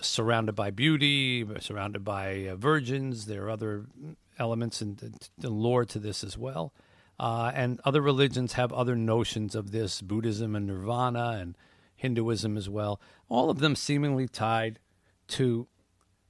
surrounded 0.00 0.54
by 0.54 0.70
beauty, 0.70 1.46
surrounded 1.60 2.02
by 2.02 2.46
uh, 2.46 2.56
virgins. 2.56 3.26
There 3.26 3.44
are 3.44 3.50
other 3.50 3.86
elements 4.38 4.80
and, 4.80 5.16
lore 5.40 5.84
to 5.84 5.98
this 5.98 6.24
as 6.24 6.36
well. 6.36 6.72
Uh, 7.20 7.52
and 7.54 7.80
other 7.84 8.00
religions 8.00 8.54
have 8.54 8.72
other 8.72 8.96
notions 8.96 9.54
of 9.54 9.70
this 9.70 10.00
Buddhism 10.00 10.56
and 10.56 10.66
nirvana 10.66 11.38
and 11.40 11.56
Hinduism 12.02 12.56
as 12.56 12.68
well. 12.68 13.00
All 13.28 13.48
of 13.48 13.60
them 13.60 13.76
seemingly 13.76 14.26
tied 14.28 14.78
to 15.28 15.68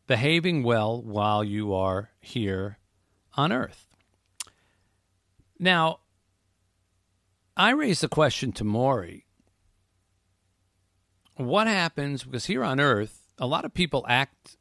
behaving 0.06 0.62
well 0.62 1.02
while 1.02 1.42
you 1.42 1.72
are 1.72 2.10
here 2.20 2.78
on 3.34 3.52
earth. 3.52 3.88
Now, 5.58 6.00
I 7.56 7.70
raised 7.70 8.02
the 8.02 8.08
question 8.08 8.52
to 8.52 8.64
Morrie 8.64 9.24
what 11.36 11.66
happens 11.66 12.24
because 12.24 12.46
here 12.46 12.62
on 12.62 12.78
earth, 12.78 13.32
a 13.38 13.46
lot 13.46 13.64
of 13.64 13.72
people 13.72 14.04
act 14.08 14.56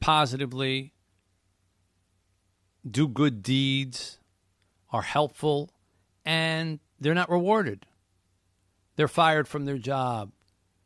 positively, 0.00 0.92
do 2.88 3.08
good 3.08 3.42
deeds, 3.42 4.18
are 4.90 5.02
helpful, 5.02 5.72
and 6.24 6.78
they're 7.00 7.14
not 7.14 7.30
rewarded. 7.30 7.86
They're 8.96 9.08
fired 9.08 9.46
from 9.46 9.66
their 9.66 9.78
job. 9.78 10.32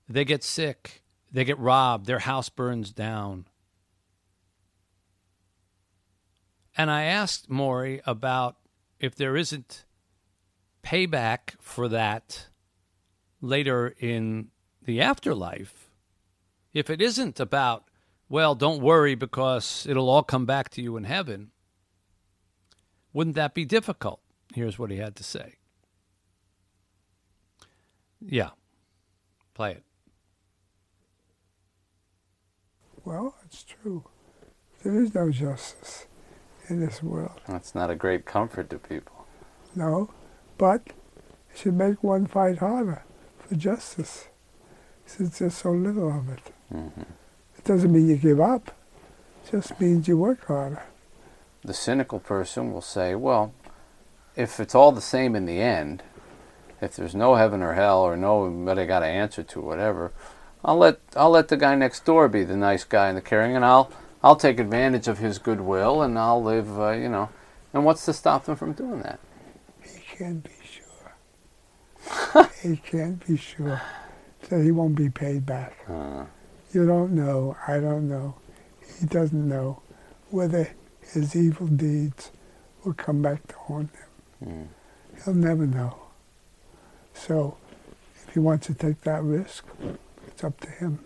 They 0.09 0.25
get 0.25 0.43
sick. 0.43 1.03
They 1.33 1.45
get 1.45 1.59
robbed. 1.59 2.07
Their 2.07 2.19
house 2.19 2.49
burns 2.49 2.93
down. 2.93 3.47
And 6.77 6.91
I 6.91 7.05
asked 7.05 7.49
Morrie 7.49 8.01
about 8.07 8.57
if 8.99 9.15
there 9.15 9.37
isn't 9.37 9.85
payback 10.83 11.55
for 11.61 11.89
that 11.89 12.47
later 13.41 13.95
in 13.99 14.49
the 14.83 15.01
afterlife. 15.01 15.91
If 16.73 16.91
it 16.91 17.01
isn't 17.01 17.39
about, 17.39 17.85
well, 18.29 18.55
don't 18.55 18.83
worry 18.83 19.15
because 19.15 19.87
it'll 19.89 20.09
all 20.09 20.23
come 20.23 20.47
back 20.47 20.69
to 20.71 20.83
you 20.83 20.97
in 20.97 21.05
heaven, 21.05 21.51
wouldn't 23.13 23.37
that 23.37 23.55
be 23.55 23.65
difficult? 23.65 24.21
Here's 24.55 24.79
what 24.79 24.91
he 24.91 24.99
had 24.99 25.17
to 25.17 25.25
say. 25.25 25.60
Yeah. 28.21 28.51
Play 29.55 29.73
it. 29.73 29.85
Well, 33.05 33.35
it's 33.45 33.65
true. 33.65 34.05
There 34.83 35.03
is 35.03 35.15
no 35.15 35.31
justice 35.31 36.07
in 36.69 36.81
this 36.81 37.03
world. 37.03 37.41
That's 37.47 37.75
not 37.75 37.91
a 37.91 37.95
great 37.95 38.25
comfort 38.25 38.71
to 38.71 38.79
people. 38.79 39.27
No, 39.75 40.11
but 40.59 40.83
it 40.87 41.59
should 41.59 41.75
make 41.75 42.03
one 42.03 42.27
fight 42.27 42.59
harder 42.59 43.05
for 43.39 43.55
justice 43.55 44.29
since 45.07 45.39
there's 45.39 45.55
so 45.55 45.73
little 45.73 46.17
of 46.17 46.29
it. 46.29 46.53
Mm-hmm. 46.73 47.03
It 47.59 47.65
doesn't 47.65 47.93
mean 47.93 48.09
you 48.09 48.17
give 48.17 48.41
up. 48.41 48.75
It 49.45 49.51
just 49.51 49.81
means 49.81 50.07
you 50.09 50.17
work 50.17 50.47
harder. 50.47 50.83
The 51.63 51.75
cynical 51.75 52.21
person 52.21 52.73
will 52.73 52.81
say, 52.81 53.15
well, 53.15 53.53
if 54.37 54.61
it's 54.61 54.75
all 54.75 54.93
the 54.93 55.01
same 55.01 55.35
in 55.35 55.47
the 55.47 55.61
end, 55.61 56.03
if 56.81 56.97
there's 56.97 57.15
no 57.15 57.35
heaven 57.37 57.63
or 57.63 57.75
hell 57.75 58.01
or 58.01 58.17
nobody 58.17 58.87
got 58.87 59.03
an 59.03 59.11
answer 59.11 59.43
to 59.43 59.61
whatever, 59.61 60.13
I'll 60.65 60.77
let 60.79 60.99
I'll 61.17 61.31
let 61.31 61.49
the 61.49 61.57
guy 61.57 61.75
next 61.75 62.05
door 62.05 62.29
be 62.29 62.45
the 62.45 62.57
nice 62.57 62.85
guy 62.85 63.09
and 63.09 63.17
the 63.17 63.23
caring, 63.23 63.57
and 63.57 63.65
I'll 63.65 63.91
I'll 64.23 64.37
take 64.37 64.61
advantage 64.61 65.09
of 65.09 65.19
his 65.19 65.39
goodwill 65.39 66.03
and 66.03 66.19
I'll 66.19 66.43
live, 66.43 66.79
uh, 66.79 66.91
you 66.91 67.09
know. 67.09 67.31
And 67.73 67.85
what's 67.85 68.05
to 68.07 68.13
stop 68.13 68.45
them 68.45 68.57
from 68.57 68.73
doing 68.73 69.01
that? 69.03 69.21
He 69.83 70.01
can't 70.17 70.43
be 70.45 70.51
sure. 70.63 72.49
he 72.63 72.77
can't 72.77 73.25
be 73.27 73.37
sure 73.37 73.81
that 74.49 74.63
he 74.63 74.71
won't 74.71 74.97
be 74.97 75.09
paid 75.09 75.47
back. 75.47 75.77
Uh, 75.89 76.25
You 76.73 76.87
don't 76.87 77.13
know. 77.13 77.57
I 77.67 77.79
don't 77.81 78.09
know. 78.09 78.35
He 79.01 79.07
doesn't 79.07 79.49
know 79.49 79.83
whether 80.31 80.69
his 81.01 81.35
evil 81.35 81.67
deeds 81.69 82.31
will 82.85 82.93
come 82.95 83.23
back 83.23 83.47
to 83.49 83.55
haunt 83.57 83.91
him. 84.41 84.69
mm. 85.15 85.25
He'll 85.25 85.35
never 85.35 85.67
know. 85.67 85.97
So, 87.15 87.57
if 88.27 88.35
he 88.35 88.41
wants 88.41 88.67
to 88.67 88.75
take 88.75 89.01
that 89.03 89.23
risk, 89.23 89.65
it's 90.27 90.45
up 90.45 90.59
to 90.61 90.71
him. 90.71 91.05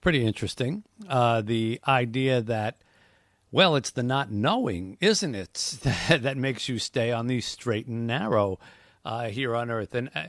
Pretty 0.00 0.24
interesting. 0.24 0.84
Uh, 1.08 1.40
the 1.40 1.80
idea 1.88 2.42
that, 2.42 2.82
well, 3.50 3.74
it's 3.76 3.90
the 3.90 4.02
not 4.02 4.30
knowing, 4.30 4.98
isn't 5.00 5.34
it, 5.34 5.78
that, 6.08 6.36
makes 6.36 6.68
you 6.68 6.78
stay 6.78 7.10
on 7.10 7.26
the 7.26 7.40
straight 7.40 7.86
and 7.86 8.06
narrow 8.06 8.58
uh, 9.04 9.28
here 9.28 9.56
on 9.56 9.70
earth. 9.70 9.94
And 9.94 10.10
uh, 10.14 10.24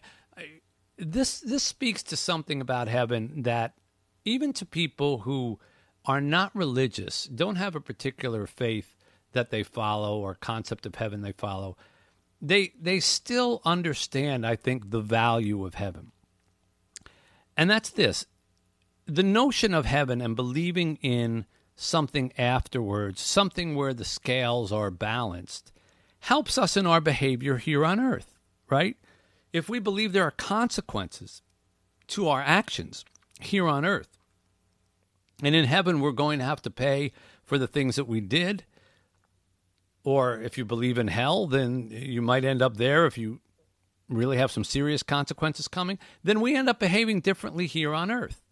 this 0.97 1.41
this 1.41 1.63
speaks 1.63 2.03
to 2.03 2.15
something 2.15 2.61
about 2.61 2.87
heaven 2.87 3.43
that 3.43 3.73
even 4.23 4.53
to 4.53 4.65
people 4.65 5.19
who 5.19 5.59
are 6.05 6.21
not 6.21 6.55
religious, 6.55 7.25
don't 7.25 7.55
have 7.55 7.75
a 7.75 7.81
particular 7.81 8.47
faith 8.47 8.95
that 9.33 9.49
they 9.49 9.63
follow 9.63 10.19
or 10.19 10.35
concept 10.35 10.85
of 10.85 10.95
heaven 10.95 11.21
they 11.21 11.31
follow, 11.31 11.75
they 12.41 12.73
they 12.79 12.99
still 12.99 13.61
understand, 13.65 14.45
I 14.45 14.55
think, 14.55 14.89
the 14.91 15.01
value 15.01 15.65
of 15.65 15.75
heaven. 15.75 16.11
And 17.57 17.69
that's 17.69 17.89
this 17.89 18.25
the 19.07 19.23
notion 19.23 19.73
of 19.73 19.85
heaven 19.85 20.21
and 20.21 20.35
believing 20.35 20.97
in 21.01 21.45
something 21.75 22.31
afterwards, 22.37 23.21
something 23.21 23.75
where 23.75 23.93
the 23.93 24.05
scales 24.05 24.71
are 24.71 24.89
balanced, 24.89 25.71
helps 26.21 26.57
us 26.57 26.75
in 26.75 26.87
our 26.87 27.01
behavior 27.01 27.57
here 27.57 27.85
on 27.85 27.99
earth, 27.99 28.33
right? 28.69 28.97
If 29.53 29.69
we 29.69 29.79
believe 29.79 30.11
there 30.11 30.23
are 30.23 30.31
consequences 30.31 31.41
to 32.07 32.27
our 32.27 32.41
actions 32.41 33.05
here 33.39 33.67
on 33.67 33.85
earth, 33.85 34.17
and 35.43 35.53
in 35.53 35.65
heaven 35.65 35.99
we're 35.99 36.11
going 36.11 36.39
to 36.39 36.45
have 36.45 36.61
to 36.63 36.71
pay 36.71 37.11
for 37.43 37.57
the 37.57 37.67
things 37.67 37.95
that 37.97 38.07
we 38.07 38.21
did, 38.21 38.63
or 40.05 40.39
if 40.39 40.57
you 40.57 40.63
believe 40.63 40.97
in 40.97 41.07
hell, 41.07 41.47
then 41.47 41.89
you 41.91 42.21
might 42.21 42.45
end 42.45 42.61
up 42.61 42.77
there 42.77 43.05
if 43.05 43.17
you 43.17 43.41
really 44.07 44.37
have 44.37 44.51
some 44.51 44.63
serious 44.63 45.03
consequences 45.03 45.67
coming, 45.67 45.97
then 46.23 46.39
we 46.39 46.55
end 46.55 46.69
up 46.69 46.79
behaving 46.79 47.19
differently 47.19 47.65
here 47.65 47.93
on 47.93 48.11
earth 48.11 48.43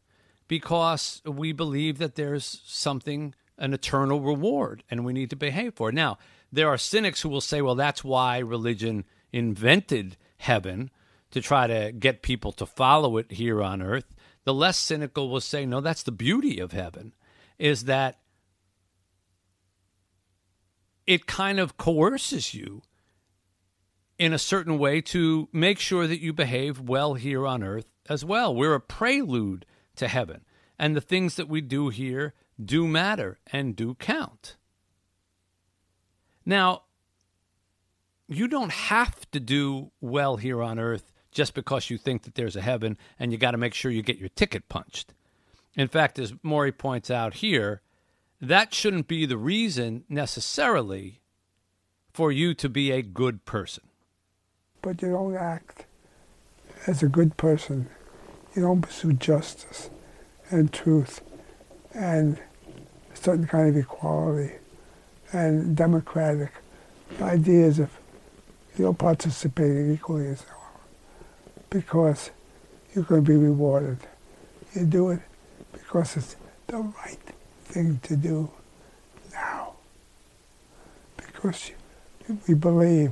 because 0.47 1.21
we 1.25 1.51
believe 1.53 1.99
that 1.99 2.15
there's 2.15 2.61
something 2.65 3.35
an 3.57 3.73
eternal 3.73 4.19
reward 4.19 4.83
and 4.89 5.05
we 5.05 5.13
need 5.13 5.29
to 5.29 5.35
behave 5.35 5.75
for 5.75 5.89
it. 5.89 5.95
Now, 5.95 6.17
there 6.51 6.67
are 6.67 6.77
cynics 6.77 7.21
who 7.21 7.29
will 7.29 7.41
say, 7.41 7.61
well, 7.61 7.75
that's 7.75 8.03
why 8.03 8.39
religion 8.39 9.05
invented 9.31 10.17
heaven 10.37 10.89
to 11.31 11.39
try 11.39 11.67
to 11.67 11.91
get 11.91 12.23
people 12.23 12.51
to 12.53 12.65
follow 12.65 13.17
it 13.17 13.31
here 13.31 13.61
on 13.61 13.81
earth. 13.81 14.15
The 14.43 14.53
less 14.53 14.77
cynical 14.77 15.29
will 15.29 15.41
say, 15.41 15.65
no, 15.65 15.81
that's 15.81 16.03
the 16.03 16.11
beauty 16.11 16.59
of 16.59 16.71
heaven, 16.71 17.13
is 17.57 17.85
that 17.85 18.19
it 21.05 21.27
kind 21.27 21.59
of 21.59 21.77
coerces 21.77 22.53
you 22.53 22.81
in 24.17 24.33
a 24.33 24.39
certain 24.39 24.77
way 24.77 25.01
to 25.01 25.49
make 25.51 25.79
sure 25.79 26.07
that 26.07 26.21
you 26.21 26.33
behave 26.33 26.79
well 26.79 27.15
here 27.15 27.45
on 27.45 27.63
earth 27.63 27.87
as 28.07 28.23
well. 28.23 28.53
We're 28.53 28.75
a 28.75 28.79
prelude 28.79 29.65
to 29.95 30.07
heaven. 30.07 30.45
And 30.77 30.95
the 30.95 31.01
things 31.01 31.35
that 31.35 31.49
we 31.49 31.61
do 31.61 31.89
here 31.89 32.33
do 32.63 32.87
matter 32.87 33.39
and 33.51 33.75
do 33.75 33.95
count. 33.95 34.55
Now, 36.45 36.83
you 38.27 38.47
don't 38.47 38.71
have 38.71 39.29
to 39.31 39.39
do 39.39 39.91
well 40.01 40.37
here 40.37 40.61
on 40.61 40.79
earth 40.79 41.11
just 41.31 41.53
because 41.53 41.89
you 41.89 41.97
think 41.97 42.23
that 42.23 42.35
there's 42.35 42.55
a 42.55 42.61
heaven 42.61 42.97
and 43.19 43.31
you 43.31 43.37
got 43.37 43.51
to 43.51 43.57
make 43.57 43.73
sure 43.73 43.91
you 43.91 44.01
get 44.01 44.19
your 44.19 44.29
ticket 44.29 44.69
punched. 44.69 45.13
In 45.75 45.87
fact, 45.87 46.19
as 46.19 46.33
Morrie 46.33 46.77
points 46.77 47.09
out 47.09 47.35
here, 47.35 47.81
that 48.49 48.73
shouldn't 48.73 49.07
be 49.07 49.25
the 49.25 49.37
reason 49.37 50.03
necessarily 50.09 51.21
for 52.11 52.31
you 52.31 52.53
to 52.53 52.69
be 52.69 52.91
a 52.91 53.01
good 53.01 53.45
person. 53.45 53.83
But 54.81 55.01
you 55.01 55.11
don't 55.11 55.35
act 55.35 55.85
as 56.85 57.01
a 57.01 57.07
good 57.07 57.37
person. 57.37 57.89
You 58.55 58.63
don't 58.63 58.81
pursue 58.81 59.13
justice 59.13 59.89
and 60.49 60.71
truth 60.71 61.21
and 61.93 62.37
a 63.13 63.15
certain 63.15 63.47
kind 63.47 63.69
of 63.69 63.77
equality 63.77 64.55
and 65.31 65.75
democratic 65.75 66.51
ideas 67.21 67.79
of 67.79 67.89
you 68.77 68.85
know, 68.85 68.93
participating 68.93 69.93
equally 69.93 70.27
as 70.27 70.43
well 70.47 70.81
because 71.69 72.31
you're 72.93 73.03
going 73.03 73.23
to 73.23 73.31
be 73.31 73.37
rewarded. 73.37 73.99
You 74.73 74.85
do 74.85 75.09
it 75.11 75.21
because 75.71 76.17
it's 76.17 76.35
the 76.67 76.77
right 76.77 77.19
thing 77.73 77.99
to 78.03 78.15
do 78.15 78.51
now. 79.31 79.73
Because 81.17 81.71
we 82.47 82.53
believe 82.53 83.11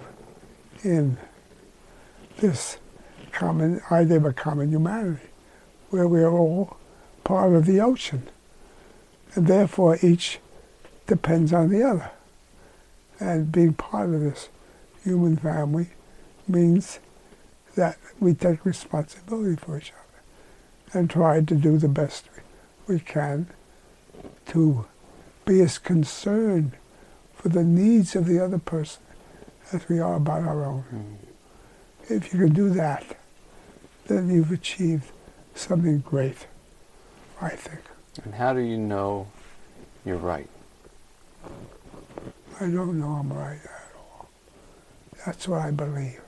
in 0.84 1.18
this 2.38 2.78
common 3.32 3.82
idea 3.90 4.18
of 4.18 4.26
a 4.26 4.34
common 4.34 4.70
humanity, 4.70 5.30
where 5.90 6.08
we 6.08 6.22
are 6.22 6.32
all 6.38 6.78
part 7.24 7.54
of 7.54 7.66
the 7.66 7.80
ocean. 7.82 8.28
And 9.34 9.48
therefore 9.48 9.98
each 10.02 10.40
depends 11.08 11.54
on 11.54 11.70
the 11.70 11.84
other. 11.84 12.12
And 13.20 13.52
being 13.52 13.74
part 13.74 14.10
of 14.14 14.22
this 14.22 14.50
human 15.04 15.38
family 15.38 15.90
means 16.48 17.00
that 17.76 17.98
we 18.20 18.34
take 18.34 18.66
responsibility 18.66 19.56
for 19.56 19.78
each 19.78 19.92
other 19.92 21.00
and 21.00 21.10
try 21.10 21.42
to 21.42 21.56
do 21.56 21.78
the 21.78 21.88
best 21.88 22.26
we 22.88 23.00
can 23.00 23.48
to 24.48 24.86
be 25.46 25.62
as 25.62 25.78
concerned 25.78 26.74
for 27.34 27.50
the 27.50 27.64
needs 27.64 28.16
of 28.16 28.26
the 28.26 28.44
other 28.44 28.60
person 28.60 29.02
as 29.72 29.88
we 29.90 30.00
are 30.00 30.16
about 30.16 30.44
our 30.44 30.66
own. 30.66 30.86
Mm. 30.94 32.16
If 32.16 32.34
you 32.34 32.40
can 32.40 32.54
do 32.54 32.70
that, 32.70 33.18
then 34.08 34.30
you've 34.30 34.52
achieved 34.52 35.12
something 35.56 36.00
great, 36.00 36.48
I 37.40 37.50
think. 37.50 37.82
And 38.24 38.36
how 38.36 38.54
do 38.54 38.60
you 38.60 38.78
know 38.78 39.28
you're 40.06 40.18
right? 40.18 40.50
I 42.60 42.66
don't 42.66 43.00
know 43.00 43.08
I'm 43.08 43.32
right 43.32 43.60
at 43.64 43.92
all. 43.96 44.30
That's 45.26 45.48
what 45.48 45.62
I 45.62 45.72
believe. 45.72 46.22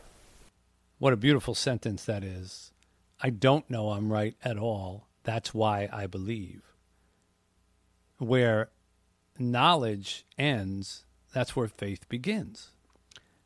What 1.00 1.14
a 1.14 1.18
beautiful 1.18 1.54
sentence 1.54 2.06
that 2.06 2.24
is. 2.24 2.72
I 3.22 3.30
don't 3.30 3.70
know 3.70 3.90
I'm 3.92 4.12
right 4.12 4.36
at 4.44 4.58
all. 4.58 5.08
That's 5.24 5.54
why 5.54 5.90
I 5.92 6.08
believe. 6.08 6.73
Where 8.24 8.70
knowledge 9.38 10.26
ends, 10.38 11.04
that's 11.34 11.56
where 11.56 11.68
faith 11.68 12.08
begins. 12.08 12.70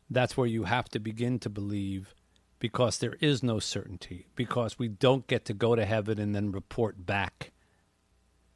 That's 0.09 0.37
where 0.37 0.47
you 0.47 0.65
have 0.65 0.87
to 0.89 0.99
begin 0.99 1.39
to 1.39 1.49
believe 1.49 2.13
because 2.59 2.97
there 2.97 3.17
is 3.19 3.43
no 3.43 3.59
certainty, 3.59 4.27
because 4.35 4.79
we 4.79 4.87
don't 4.87 5.27
get 5.27 5.45
to 5.45 5.53
go 5.53 5.75
to 5.75 5.85
heaven 5.85 6.19
and 6.19 6.35
then 6.35 6.51
report 6.51 7.05
back. 7.05 7.51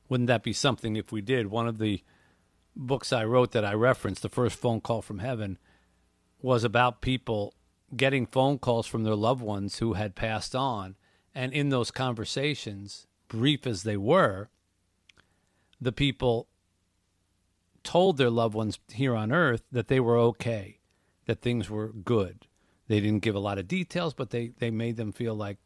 Wouldn't 0.09 0.27
that 0.27 0.43
be 0.43 0.53
something 0.53 0.95
if 0.95 1.11
we 1.11 1.21
did? 1.21 1.47
One 1.47 1.67
of 1.67 1.77
the 1.77 2.03
books 2.75 3.11
I 3.11 3.25
wrote 3.25 3.51
that 3.51 3.65
I 3.65 3.73
referenced, 3.73 4.21
The 4.21 4.29
First 4.29 4.57
Phone 4.57 4.81
Call 4.81 5.01
from 5.01 5.19
Heaven, 5.19 5.57
was 6.41 6.63
about 6.63 7.01
people 7.01 7.53
getting 7.95 8.25
phone 8.25 8.57
calls 8.57 8.87
from 8.87 9.03
their 9.03 9.15
loved 9.15 9.41
ones 9.41 9.79
who 9.79 9.93
had 9.93 10.15
passed 10.15 10.55
on. 10.55 10.95
And 11.33 11.53
in 11.53 11.69
those 11.69 11.91
conversations, 11.91 13.07
brief 13.27 13.65
as 13.65 13.83
they 13.83 13.97
were, 13.97 14.49
the 15.81 15.91
people 15.91 16.47
told 17.83 18.17
their 18.17 18.29
loved 18.29 18.53
ones 18.53 18.79
here 18.93 19.15
on 19.15 19.31
earth 19.31 19.63
that 19.71 19.87
they 19.87 19.99
were 19.99 20.17
okay, 20.17 20.79
that 21.25 21.41
things 21.41 21.69
were 21.69 21.89
good. 21.89 22.47
They 22.87 22.99
didn't 22.99 23.23
give 23.23 23.35
a 23.35 23.39
lot 23.39 23.57
of 23.57 23.67
details, 23.67 24.13
but 24.13 24.29
they, 24.29 24.51
they 24.59 24.69
made 24.69 24.97
them 24.97 25.11
feel 25.11 25.33
like, 25.33 25.57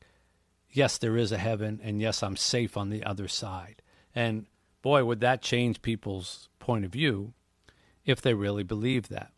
yes, 0.70 0.98
there 0.98 1.18
is 1.18 1.32
a 1.32 1.38
heaven, 1.38 1.80
and 1.84 2.00
yes, 2.00 2.24
I'm 2.24 2.38
safe 2.38 2.78
on 2.78 2.90
the 2.90 3.04
other 3.04 3.28
side. 3.28 3.82
And 4.14 4.46
boy, 4.82 5.04
would 5.04 5.20
that 5.20 5.42
change 5.42 5.82
people's 5.82 6.48
point 6.60 6.86
of 6.86 6.92
view 6.92 7.34
if 8.06 8.22
they 8.22 8.34
really 8.34 8.64
believed 8.64 9.10
that. 9.10 9.32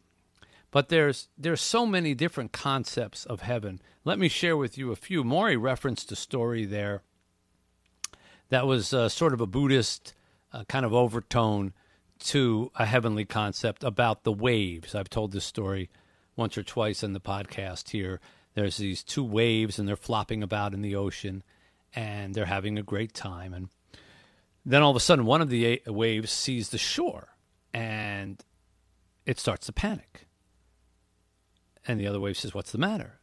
But 0.71 0.89
there's 0.89 1.29
there's 1.37 1.61
so 1.61 1.85
many 1.85 2.13
different 2.13 2.51
concepts 2.51 3.25
of 3.25 3.41
heaven. 3.41 3.81
Let 4.03 4.19
me 4.19 4.27
share 4.27 4.57
with 4.57 4.77
you 4.77 4.91
a 4.91 4.95
few. 4.95 5.23
Morrie 5.23 5.61
referenced 5.61 6.11
a 6.11 6.15
story 6.15 6.65
there 6.65 7.03
that 8.49 8.67
was 8.67 8.93
uh, 8.93 9.09
sort 9.09 9.33
of 9.33 9.41
a 9.41 9.47
Buddhist 9.47 10.13
uh, 10.57 10.63
kind 10.65 10.85
of 10.85 10.93
overtone 10.93 11.73
to 12.19 12.71
a 12.75 12.85
heavenly 12.85 13.25
concept 13.25 13.83
about 13.83 14.23
the 14.23 14.31
waves. 14.31 14.95
I've 14.95 15.09
told 15.09 15.31
this 15.31 15.45
story 15.45 15.89
once 16.35 16.57
or 16.57 16.63
twice 16.63 17.03
in 17.03 17.13
the 17.13 17.19
podcast 17.19 17.89
here. 17.89 18.19
There's 18.55 18.77
these 18.77 19.03
two 19.03 19.23
waves 19.23 19.77
and 19.77 19.87
they're 19.87 19.95
flopping 19.95 20.41
about 20.41 20.73
in 20.73 20.81
the 20.81 20.95
ocean 20.95 21.43
and 21.93 22.33
they're 22.33 22.45
having 22.45 22.77
a 22.77 22.83
great 22.83 23.13
time 23.13 23.53
and 23.53 23.69
then 24.65 24.81
all 24.81 24.91
of 24.91 24.97
a 24.97 24.99
sudden 24.99 25.25
one 25.25 25.41
of 25.41 25.49
the 25.49 25.81
waves 25.87 26.31
sees 26.31 26.69
the 26.69 26.77
shore 26.77 27.29
and 27.73 28.43
it 29.25 29.39
starts 29.39 29.67
to 29.67 29.73
panic 29.73 30.27
and 31.87 31.99
the 31.99 32.07
other 32.07 32.19
wave 32.19 32.37
says, 32.37 32.53
What's 32.53 32.71
the 32.71 32.77
matter? 32.77 33.19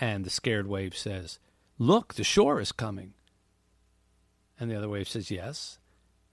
And 0.00 0.24
the 0.24 0.30
scared 0.30 0.66
wave 0.66 0.96
says, 0.96 1.38
Look, 1.78 2.14
the 2.14 2.24
shore 2.24 2.60
is 2.60 2.72
coming. 2.72 3.14
And 4.58 4.70
the 4.70 4.76
other 4.76 4.88
wave 4.88 5.08
says, 5.08 5.30
Yes. 5.30 5.78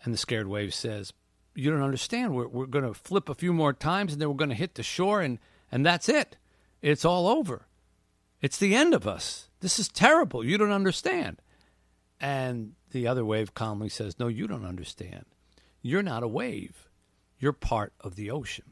And 0.05 0.13
the 0.13 0.17
scared 0.17 0.47
wave 0.47 0.73
says, 0.73 1.11
You 1.55 1.71
don't 1.71 1.81
understand. 1.81 2.35
We're, 2.35 2.47
we're 2.47 2.67
going 2.67 2.85
to 2.85 2.93
flip 2.93 3.27
a 3.27 3.35
few 3.35 3.51
more 3.51 3.73
times 3.73 4.13
and 4.13 4.21
then 4.21 4.29
we're 4.29 4.35
going 4.35 4.49
to 4.49 4.55
hit 4.55 4.75
the 4.75 4.83
shore 4.83 5.21
and, 5.21 5.39
and 5.71 5.85
that's 5.85 6.07
it. 6.07 6.37
It's 6.81 7.03
all 7.03 7.27
over. 7.27 7.67
It's 8.41 8.57
the 8.57 8.75
end 8.75 8.93
of 8.93 9.07
us. 9.07 9.49
This 9.59 9.79
is 9.79 9.87
terrible. 9.87 10.45
You 10.45 10.57
don't 10.57 10.71
understand. 10.71 11.41
And 12.21 12.73
the 12.91 13.07
other 13.07 13.25
wave 13.25 13.53
calmly 13.53 13.89
says, 13.89 14.19
No, 14.19 14.27
you 14.27 14.47
don't 14.47 14.65
understand. 14.65 15.25
You're 15.81 16.03
not 16.03 16.23
a 16.23 16.27
wave, 16.27 16.89
you're 17.39 17.53
part 17.53 17.93
of 17.99 18.15
the 18.15 18.31
ocean. 18.31 18.65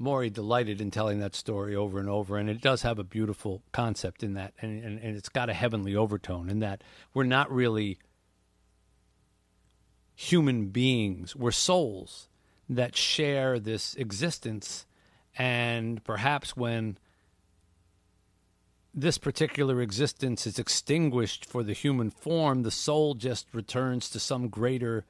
Morrie 0.00 0.32
delighted 0.32 0.80
in 0.80 0.90
telling 0.90 1.20
that 1.20 1.34
story 1.34 1.74
over 1.74 1.98
and 1.98 2.08
over, 2.08 2.36
and 2.36 2.50
it 2.50 2.60
does 2.60 2.82
have 2.82 2.98
a 2.98 3.04
beautiful 3.04 3.62
concept 3.70 4.22
in 4.22 4.34
that, 4.34 4.52
and, 4.60 4.82
and, 4.82 4.98
and 4.98 5.16
it's 5.16 5.28
got 5.28 5.48
a 5.48 5.54
heavenly 5.54 5.94
overtone 5.94 6.50
in 6.50 6.58
that 6.60 6.82
we're 7.12 7.24
not 7.24 7.50
really 7.50 7.98
human 10.14 10.68
beings, 10.68 11.34
we're 11.34 11.50
souls 11.50 12.28
that 12.68 12.96
share 12.96 13.58
this 13.58 13.94
existence, 13.96 14.86
and 15.36 16.02
perhaps 16.04 16.56
when 16.56 16.98
this 18.94 19.18
particular 19.18 19.82
existence 19.82 20.46
is 20.46 20.58
extinguished 20.58 21.44
for 21.44 21.62
the 21.62 21.72
human 21.72 22.10
form, 22.10 22.62
the 22.62 22.70
soul 22.70 23.14
just 23.14 23.46
returns 23.52 24.08
to 24.10 24.20
some 24.20 24.48
greater 24.48 25.04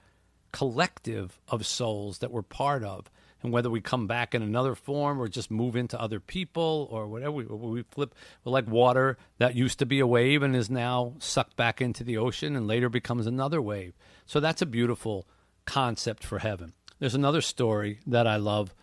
collective 0.52 1.38
of 1.48 1.66
souls 1.66 2.18
that 2.18 2.30
we're 2.30 2.42
part 2.42 2.82
of 2.82 3.10
and 3.44 3.52
whether 3.52 3.68
we 3.68 3.80
come 3.82 4.06
back 4.06 4.34
in 4.34 4.42
another 4.42 4.74
form 4.74 5.20
or 5.20 5.28
just 5.28 5.50
move 5.50 5.76
into 5.76 6.00
other 6.00 6.18
people 6.18 6.88
or 6.90 7.06
whatever 7.06 7.30
we, 7.30 7.44
we 7.44 7.82
flip 7.82 8.14
we're 8.42 8.50
like 8.50 8.66
water 8.66 9.18
that 9.38 9.54
used 9.54 9.78
to 9.78 9.86
be 9.86 10.00
a 10.00 10.06
wave 10.06 10.42
and 10.42 10.56
is 10.56 10.70
now 10.70 11.12
sucked 11.18 11.54
back 11.54 11.82
into 11.82 12.02
the 12.02 12.16
ocean 12.16 12.56
and 12.56 12.66
later 12.66 12.88
becomes 12.88 13.26
another 13.26 13.60
wave. 13.60 13.92
So 14.24 14.40
that's 14.40 14.62
a 14.62 14.66
beautiful 14.66 15.28
concept 15.66 16.24
for 16.24 16.38
heaven. 16.38 16.72
There's 16.98 17.14
another 17.14 17.42
story 17.42 18.00
that 18.06 18.26
i 18.26 18.36
love 18.36 18.74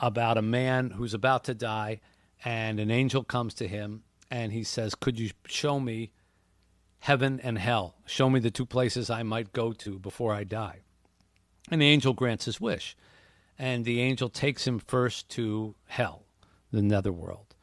about 0.00 0.38
a 0.38 0.42
man 0.42 0.90
who's 0.90 1.12
about 1.12 1.44
to 1.44 1.54
die 1.54 2.00
and 2.44 2.80
an 2.80 2.90
angel 2.90 3.22
comes 3.22 3.52
to 3.54 3.68
him 3.68 4.04
and 4.30 4.52
he 4.52 4.64
says 4.64 4.94
could 4.94 5.20
you 5.20 5.30
show 5.46 5.78
me 5.78 6.12
heaven 7.00 7.40
and 7.40 7.58
hell? 7.58 7.94
Show 8.06 8.30
me 8.30 8.40
the 8.40 8.50
two 8.50 8.66
places 8.66 9.10
i 9.10 9.22
might 9.22 9.52
go 9.52 9.74
to 9.74 9.98
before 9.98 10.32
i 10.32 10.44
die. 10.44 10.78
And 11.70 11.82
the 11.82 11.88
angel 11.88 12.14
grants 12.14 12.46
his 12.46 12.58
wish. 12.58 12.96
And 13.58 13.84
the 13.84 14.00
angel 14.00 14.28
takes 14.28 14.66
him 14.66 14.78
first 14.78 15.28
to 15.30 15.74
hell, 15.86 16.24
the 16.70 16.82
netherworld. 16.82 17.54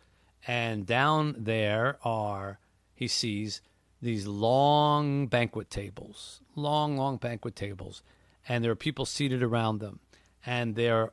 And 0.46 0.86
down 0.86 1.36
there 1.38 1.98
are, 2.04 2.60
he 2.94 3.08
sees 3.08 3.62
these 4.02 4.28
long 4.28 5.28
banquet 5.28 5.70
tables, 5.70 6.42
long, 6.56 6.98
long 6.98 7.18
banquet 7.18 7.56
tables. 7.56 8.04
And 8.48 8.64
there 8.64 8.72
are 8.72 8.76
people 8.76 9.06
seated 9.06 9.42
around 9.42 9.80
them. 9.80 10.00
And 10.46 10.76
there 10.76 11.12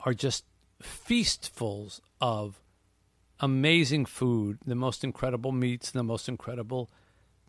are 0.00 0.12
just 0.12 0.44
feastfuls 0.82 2.00
of 2.20 2.60
amazing 3.40 4.04
food, 4.06 4.58
the 4.66 4.74
most 4.74 5.04
incredible 5.04 5.52
meats, 5.52 5.90
the 5.90 6.02
most 6.02 6.28
incredible 6.28 6.90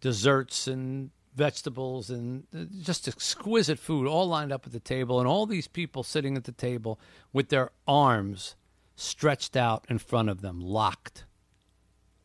desserts 0.01 0.67
and 0.67 1.11
vegetables 1.35 2.09
and 2.09 2.45
just 2.81 3.07
exquisite 3.07 3.79
food 3.79 4.07
all 4.07 4.27
lined 4.27 4.51
up 4.51 4.65
at 4.65 4.71
the 4.71 4.79
table 4.79 5.19
and 5.19 5.27
all 5.27 5.45
these 5.45 5.67
people 5.67 6.03
sitting 6.03 6.37
at 6.37 6.43
the 6.43 6.51
table 6.51 6.99
with 7.31 7.49
their 7.49 7.71
arms 7.87 8.55
stretched 8.95 9.55
out 9.55 9.85
in 9.89 9.97
front 9.97 10.29
of 10.29 10.41
them 10.41 10.61
locked 10.61 11.25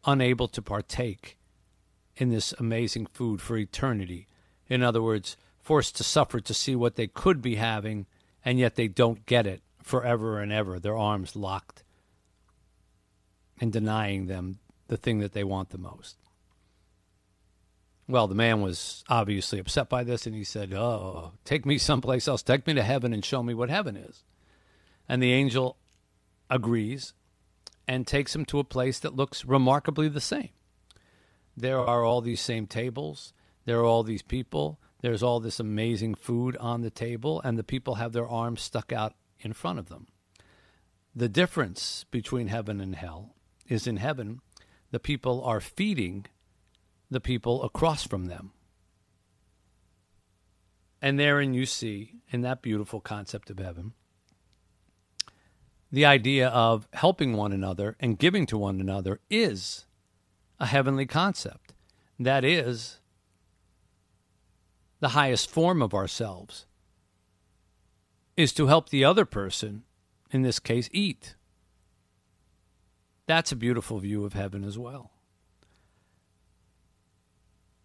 unable 0.04 0.48
to 0.48 0.62
partake 0.62 1.38
in 2.16 2.30
this 2.30 2.52
amazing 2.58 3.06
food 3.06 3.40
for 3.40 3.56
eternity. 3.56 4.26
In 4.68 4.82
other 4.82 5.02
words 5.02 5.36
forced 5.58 5.96
to 5.96 6.04
suffer 6.04 6.40
to 6.40 6.54
see 6.54 6.74
what 6.74 6.96
they 6.96 7.06
could 7.06 7.42
be 7.42 7.56
having 7.56 8.06
and 8.44 8.58
yet 8.58 8.74
they 8.74 8.88
don't 8.88 9.26
get 9.26 9.46
it 9.46 9.62
forever 9.82 10.40
and 10.40 10.52
ever 10.52 10.78
their 10.78 10.96
arms 10.96 11.36
locked 11.36 11.82
and 13.60 13.72
denying 13.72 14.26
them 14.26 14.58
the 14.88 14.96
thing 14.96 15.18
that 15.18 15.32
they 15.32 15.44
want 15.44 15.70
the 15.70 15.78
most 15.78 16.16
well, 18.08 18.26
the 18.26 18.34
man 18.34 18.62
was 18.62 19.04
obviously 19.08 19.58
upset 19.58 19.90
by 19.90 20.02
this, 20.02 20.26
and 20.26 20.34
he 20.34 20.42
said, 20.42 20.72
Oh, 20.72 21.32
take 21.44 21.66
me 21.66 21.76
someplace 21.76 22.26
else. 22.26 22.42
Take 22.42 22.66
me 22.66 22.72
to 22.74 22.82
heaven 22.82 23.12
and 23.12 23.22
show 23.22 23.42
me 23.42 23.52
what 23.52 23.68
heaven 23.68 23.96
is. 23.96 24.24
And 25.06 25.22
the 25.22 25.32
angel 25.32 25.76
agrees 26.48 27.12
and 27.86 28.06
takes 28.06 28.34
him 28.34 28.46
to 28.46 28.58
a 28.58 28.64
place 28.64 28.98
that 29.00 29.14
looks 29.14 29.44
remarkably 29.44 30.08
the 30.08 30.20
same. 30.20 30.48
There 31.54 31.80
are 31.80 32.02
all 32.02 32.22
these 32.22 32.40
same 32.40 32.66
tables, 32.66 33.34
there 33.66 33.80
are 33.80 33.84
all 33.84 34.02
these 34.02 34.22
people, 34.22 34.80
there's 35.00 35.22
all 35.22 35.40
this 35.40 35.60
amazing 35.60 36.14
food 36.14 36.56
on 36.56 36.80
the 36.80 36.90
table, 36.90 37.40
and 37.42 37.58
the 37.58 37.64
people 37.64 37.96
have 37.96 38.12
their 38.12 38.28
arms 38.28 38.62
stuck 38.62 38.92
out 38.92 39.14
in 39.40 39.52
front 39.52 39.78
of 39.78 39.88
them. 39.88 40.06
The 41.14 41.28
difference 41.28 42.04
between 42.10 42.48
heaven 42.48 42.80
and 42.80 42.94
hell 42.94 43.34
is 43.66 43.86
in 43.86 43.96
heaven, 43.96 44.40
the 44.92 45.00
people 45.00 45.42
are 45.44 45.60
feeding 45.60 46.26
the 47.10 47.20
people 47.20 47.62
across 47.62 48.06
from 48.06 48.26
them. 48.26 48.52
And 51.00 51.18
therein 51.18 51.54
you 51.54 51.64
see, 51.64 52.16
in 52.30 52.40
that 52.42 52.62
beautiful 52.62 53.00
concept 53.00 53.50
of 53.50 53.58
heaven, 53.58 53.92
the 55.90 56.04
idea 56.04 56.48
of 56.48 56.86
helping 56.92 57.34
one 57.34 57.52
another 57.52 57.96
and 58.00 58.18
giving 58.18 58.46
to 58.46 58.58
one 58.58 58.80
another 58.80 59.20
is 59.30 59.86
a 60.60 60.66
heavenly 60.66 61.06
concept. 61.06 61.72
That 62.18 62.44
is 62.44 62.98
the 65.00 65.10
highest 65.10 65.48
form 65.48 65.80
of 65.80 65.94
ourselves, 65.94 66.66
is 68.36 68.52
to 68.54 68.66
help 68.66 68.88
the 68.88 69.04
other 69.04 69.24
person, 69.24 69.84
in 70.30 70.42
this 70.42 70.58
case, 70.58 70.90
eat. 70.92 71.36
That's 73.26 73.52
a 73.52 73.56
beautiful 73.56 74.00
view 74.00 74.24
of 74.24 74.32
heaven 74.32 74.64
as 74.64 74.76
well. 74.76 75.12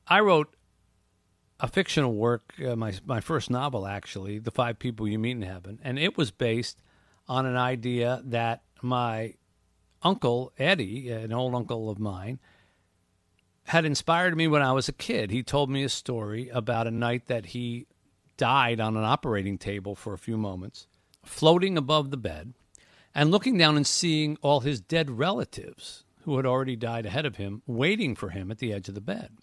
I 0.07 0.19
wrote 0.19 0.55
a 1.59 1.67
fictional 1.67 2.13
work, 2.13 2.53
uh, 2.65 2.75
my 2.75 2.93
my 3.05 3.21
first 3.21 3.49
novel 3.49 3.87
actually, 3.87 4.39
The 4.39 4.51
Five 4.51 4.79
People 4.79 5.07
You 5.07 5.17
Meet 5.19 5.31
in 5.31 5.41
Heaven, 5.43 5.79
and 5.83 5.97
it 5.97 6.17
was 6.17 6.31
based 6.31 6.81
on 7.27 7.45
an 7.45 7.55
idea 7.55 8.21
that 8.25 8.63
my 8.81 9.35
uncle 10.01 10.51
Eddie, 10.57 11.09
an 11.09 11.31
old 11.31 11.55
uncle 11.55 11.89
of 11.89 11.99
mine, 11.99 12.39
had 13.67 13.85
inspired 13.85 14.35
me 14.35 14.47
when 14.47 14.61
I 14.61 14.73
was 14.73 14.89
a 14.89 14.93
kid. 14.93 15.31
He 15.31 15.41
told 15.41 15.69
me 15.69 15.83
a 15.83 15.89
story 15.89 16.49
about 16.49 16.87
a 16.87 16.91
night 16.91 17.27
that 17.27 17.47
he 17.47 17.87
died 18.35 18.81
on 18.81 18.97
an 18.97 19.05
operating 19.05 19.57
table 19.57 19.95
for 19.95 20.13
a 20.13 20.17
few 20.17 20.37
moments, 20.37 20.87
floating 21.23 21.77
above 21.77 22.11
the 22.11 22.17
bed, 22.17 22.53
and 23.15 23.31
looking 23.31 23.57
down 23.57 23.77
and 23.77 23.87
seeing 23.87 24.37
all 24.41 24.59
his 24.59 24.81
dead 24.81 25.09
relatives 25.09 26.03
who 26.23 26.35
had 26.37 26.45
already 26.45 26.75
died 26.75 27.05
ahead 27.05 27.25
of 27.25 27.37
him 27.37 27.61
waiting 27.65 28.15
for 28.15 28.29
him 28.29 28.51
at 28.51 28.57
the 28.57 28.73
edge 28.73 28.89
of 28.89 28.95
the 28.95 29.01
bed. 29.01 29.37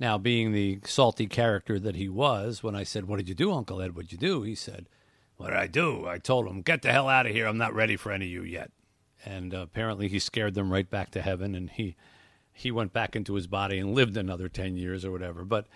Now, 0.00 0.16
being 0.16 0.52
the 0.52 0.80
salty 0.84 1.26
character 1.26 1.78
that 1.78 1.94
he 1.94 2.08
was, 2.08 2.62
when 2.62 2.74
I 2.74 2.84
said, 2.84 3.04
What 3.04 3.18
did 3.18 3.28
you 3.28 3.34
do, 3.34 3.52
Uncle 3.52 3.82
Ed? 3.82 3.94
What'd 3.94 4.10
you 4.10 4.18
do? 4.18 4.42
He 4.42 4.54
said, 4.54 4.88
What 5.36 5.48
did 5.48 5.58
I 5.58 5.66
do? 5.66 6.08
I 6.08 6.16
told 6.16 6.46
him, 6.46 6.62
Get 6.62 6.80
the 6.80 6.90
hell 6.90 7.08
out 7.08 7.26
of 7.26 7.32
here. 7.32 7.46
I'm 7.46 7.58
not 7.58 7.74
ready 7.74 7.96
for 7.96 8.10
any 8.10 8.24
of 8.24 8.32
you 8.32 8.42
yet. 8.42 8.72
And 9.26 9.54
uh, 9.54 9.58
apparently 9.58 10.08
he 10.08 10.18
scared 10.18 10.54
them 10.54 10.72
right 10.72 10.88
back 10.88 11.10
to 11.10 11.20
heaven 11.20 11.54
and 11.54 11.68
he, 11.68 11.96
he 12.50 12.70
went 12.70 12.94
back 12.94 13.14
into 13.14 13.34
his 13.34 13.46
body 13.46 13.78
and 13.78 13.94
lived 13.94 14.16
another 14.16 14.48
10 14.48 14.78
years 14.78 15.04
or 15.04 15.10
whatever. 15.10 15.44
But 15.44 15.66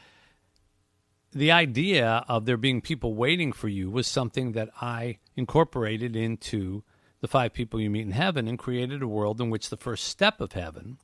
the 1.31 1.53
idea 1.53 2.25
of 2.27 2.47
there 2.47 2.57
being 2.57 2.81
people 2.81 3.15
waiting 3.15 3.53
for 3.53 3.69
you 3.69 3.91
was 3.91 4.07
something 4.07 4.53
that 4.53 4.71
I 4.81 5.19
incorporated 5.37 6.17
into 6.17 6.83
the 7.21 7.29
five 7.29 7.53
people 7.53 7.79
you 7.79 7.91
meet 7.91 8.07
in 8.07 8.13
heaven 8.13 8.49
and 8.49 8.59
created 8.59 9.03
a 9.03 9.09
world 9.09 9.39
in 9.43 9.51
which 9.51 9.69
the 9.69 9.77
first 9.77 10.05
step 10.05 10.41
of 10.41 10.53
heaven, 10.53 10.97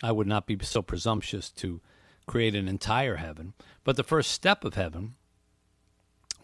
I 0.00 0.12
would 0.12 0.28
not 0.28 0.46
be 0.46 0.56
so 0.62 0.82
presumptuous 0.82 1.50
to 1.52 1.80
create 2.30 2.54
an 2.54 2.68
entire 2.68 3.16
heaven. 3.16 3.54
But 3.82 3.96
the 3.96 4.04
first 4.04 4.30
step 4.30 4.64
of 4.64 4.74
heaven 4.74 5.16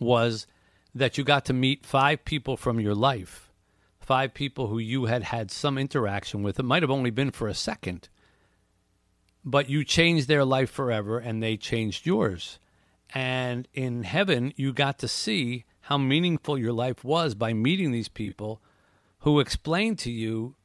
was 0.01 0.49
that 0.92 1.16
you 1.16 1.22
got 1.22 1.44
to 1.44 1.53
meet 1.53 1.87
five 1.87 2.25
people 2.25 2.57
from 2.57 2.81
your 2.81 2.94
life, 2.96 3.53
five 4.01 4.35
people 4.35 4.66
who 4.66 4.79
you 4.79 5.05
had 5.05 5.22
had 5.22 5.53
some 5.53 5.79
interaction 5.79 6.42
with. 6.42 6.59
It 6.59 6.64
might 6.64 6.83
have 6.83 6.90
only 6.90 7.11
been 7.11 7.31
for 7.31 7.46
a 7.46 7.55
second, 7.55 8.09
but 9.44 9.70
you 9.70 9.85
changed 9.85 10.27
their 10.27 10.44
life 10.44 10.70
forever 10.70 11.20
and 11.20 11.40
they 11.40 11.57
changed 11.57 12.05
yours. 12.05 12.59
And 13.14 13.68
in 13.72 14.03
heaven, 14.03 14.53
you 14.57 14.72
got 14.72 14.99
to 14.99 15.09
see 15.09 15.66
how 15.83 15.99
meaningful 15.99 16.59
your 16.59 16.72
life 16.72 17.05
was 17.05 17.37
by 17.37 17.53
meeting 17.53 17.92
these 17.92 18.09
people 18.09 18.61
who 19.20 19.38
explained 19.38 20.01
to 20.01 20.11
you 20.11 20.57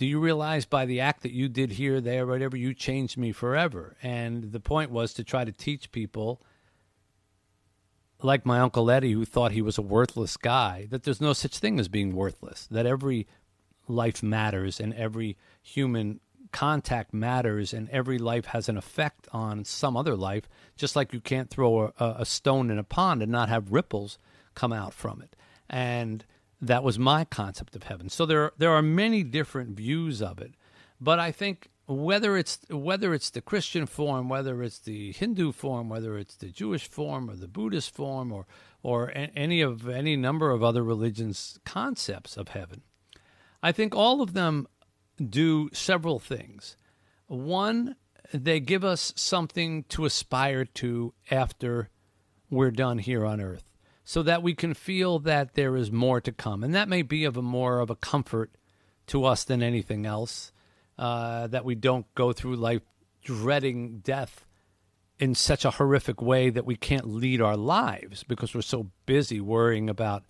do 0.00 0.06
you 0.06 0.18
realize 0.18 0.64
by 0.64 0.86
the 0.86 0.98
act 0.98 1.22
that 1.24 1.34
you 1.34 1.46
did 1.46 1.72
here, 1.72 2.00
there, 2.00 2.26
whatever, 2.26 2.56
you 2.56 2.72
changed 2.72 3.18
me 3.18 3.32
forever? 3.32 3.98
And 4.02 4.50
the 4.50 4.58
point 4.58 4.90
was 4.90 5.12
to 5.12 5.22
try 5.22 5.44
to 5.44 5.52
teach 5.52 5.92
people, 5.92 6.40
like 8.22 8.46
my 8.46 8.60
Uncle 8.60 8.90
Eddie, 8.90 9.12
who 9.12 9.26
thought 9.26 9.52
he 9.52 9.60
was 9.60 9.76
a 9.76 9.82
worthless 9.82 10.38
guy, 10.38 10.86
that 10.88 11.02
there's 11.02 11.20
no 11.20 11.34
such 11.34 11.58
thing 11.58 11.78
as 11.78 11.88
being 11.88 12.14
worthless, 12.14 12.66
that 12.70 12.86
every 12.86 13.26
life 13.88 14.22
matters 14.22 14.80
and 14.80 14.94
every 14.94 15.36
human 15.62 16.20
contact 16.50 17.12
matters 17.12 17.74
and 17.74 17.90
every 17.90 18.16
life 18.16 18.46
has 18.46 18.70
an 18.70 18.78
effect 18.78 19.28
on 19.34 19.66
some 19.66 19.98
other 19.98 20.16
life, 20.16 20.48
just 20.76 20.96
like 20.96 21.12
you 21.12 21.20
can't 21.20 21.50
throw 21.50 21.92
a, 21.98 22.16
a 22.20 22.24
stone 22.24 22.70
in 22.70 22.78
a 22.78 22.84
pond 22.84 23.20
and 23.20 23.30
not 23.30 23.50
have 23.50 23.70
ripples 23.70 24.18
come 24.54 24.72
out 24.72 24.94
from 24.94 25.20
it. 25.20 25.36
And 25.68 26.24
that 26.60 26.82
was 26.82 26.98
my 26.98 27.24
concept 27.24 27.74
of 27.74 27.84
heaven. 27.84 28.08
So 28.08 28.26
there 28.26 28.52
there 28.58 28.70
are 28.70 28.82
many 28.82 29.22
different 29.22 29.76
views 29.76 30.20
of 30.20 30.40
it, 30.40 30.54
but 31.00 31.18
I 31.18 31.32
think 31.32 31.70
whether 31.86 32.36
it's 32.36 32.58
whether 32.68 33.14
it's 33.14 33.30
the 33.30 33.40
Christian 33.40 33.86
form, 33.86 34.28
whether 34.28 34.62
it's 34.62 34.78
the 34.78 35.12
Hindu 35.12 35.52
form, 35.52 35.88
whether 35.88 36.16
it's 36.18 36.36
the 36.36 36.50
Jewish 36.50 36.88
form 36.88 37.30
or 37.30 37.36
the 37.36 37.48
Buddhist 37.48 37.94
form 37.94 38.32
or 38.32 38.46
or 38.82 39.12
any 39.14 39.60
of 39.60 39.88
any 39.88 40.16
number 40.16 40.50
of 40.50 40.62
other 40.62 40.82
religions 40.82 41.58
concepts 41.64 42.36
of 42.36 42.48
heaven, 42.48 42.82
I 43.62 43.72
think 43.72 43.94
all 43.94 44.20
of 44.20 44.34
them 44.34 44.66
do 45.18 45.68
several 45.72 46.18
things. 46.18 46.76
One, 47.26 47.96
they 48.32 48.60
give 48.60 48.84
us 48.84 49.12
something 49.16 49.84
to 49.84 50.04
aspire 50.04 50.64
to 50.64 51.14
after 51.30 51.90
we're 52.48 52.70
done 52.70 52.98
here 52.98 53.24
on 53.24 53.40
earth 53.40 53.69
so 54.10 54.24
that 54.24 54.42
we 54.42 54.56
can 54.56 54.74
feel 54.74 55.20
that 55.20 55.54
there 55.54 55.76
is 55.76 55.92
more 55.92 56.20
to 56.20 56.32
come. 56.32 56.64
And 56.64 56.74
that 56.74 56.88
may 56.88 57.02
be 57.02 57.24
of 57.24 57.36
a 57.36 57.42
more 57.42 57.78
of 57.78 57.90
a 57.90 57.94
comfort 57.94 58.50
to 59.06 59.24
us 59.24 59.44
than 59.44 59.62
anything 59.62 60.04
else, 60.04 60.50
uh, 60.98 61.46
that 61.46 61.64
we 61.64 61.76
don't 61.76 62.12
go 62.16 62.32
through 62.32 62.56
life 62.56 62.82
dreading 63.22 64.00
death 64.00 64.44
in 65.20 65.36
such 65.36 65.64
a 65.64 65.70
horrific 65.70 66.20
way 66.20 66.50
that 66.50 66.66
we 66.66 66.74
can't 66.74 67.06
lead 67.06 67.40
our 67.40 67.56
lives 67.56 68.24
because 68.24 68.52
we're 68.52 68.62
so 68.62 68.90
busy 69.06 69.40
worrying 69.40 69.88
about 69.88 70.24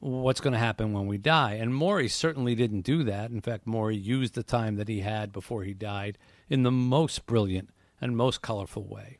what's 0.00 0.40
going 0.40 0.54
to 0.54 0.58
happen 0.58 0.92
when 0.92 1.06
we 1.06 1.16
die. 1.16 1.52
And 1.52 1.72
Morrie 1.72 2.10
certainly 2.10 2.56
didn't 2.56 2.80
do 2.80 3.04
that. 3.04 3.30
In 3.30 3.40
fact, 3.40 3.68
Morrie 3.68 4.02
used 4.02 4.34
the 4.34 4.42
time 4.42 4.74
that 4.74 4.88
he 4.88 4.98
had 4.98 5.30
before 5.32 5.62
he 5.62 5.74
died 5.74 6.18
in 6.48 6.64
the 6.64 6.72
most 6.72 7.24
brilliant 7.26 7.70
and 8.00 8.16
most 8.16 8.42
colorful 8.42 8.82
way. 8.82 9.18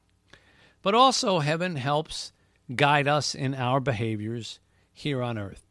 But 0.83 0.97
also, 0.97 1.39
heaven 1.39 1.77
helps 1.77 2.33
guide 2.77 3.09
us 3.09 3.35
in 3.35 3.55
our 3.55 3.81
behaviors 3.81 4.61
here 4.93 5.23
on 5.23 5.39
earth. 5.39 5.67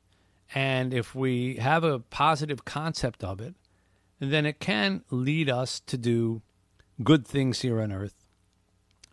And 0.54 0.94
if 0.94 1.16
we 1.16 1.56
have 1.56 1.84
a 1.84 2.00
positive 2.00 2.66
concept 2.66 3.24
of 3.24 3.40
it, 3.40 3.56
then 4.20 4.46
it 4.46 4.60
can 4.60 5.04
lead 5.10 5.50
us 5.50 5.80
to 5.82 5.98
do 5.98 6.42
good 7.04 7.26
things 7.26 7.62
here 7.62 7.82
on 7.82 7.92
earth. 7.92 8.28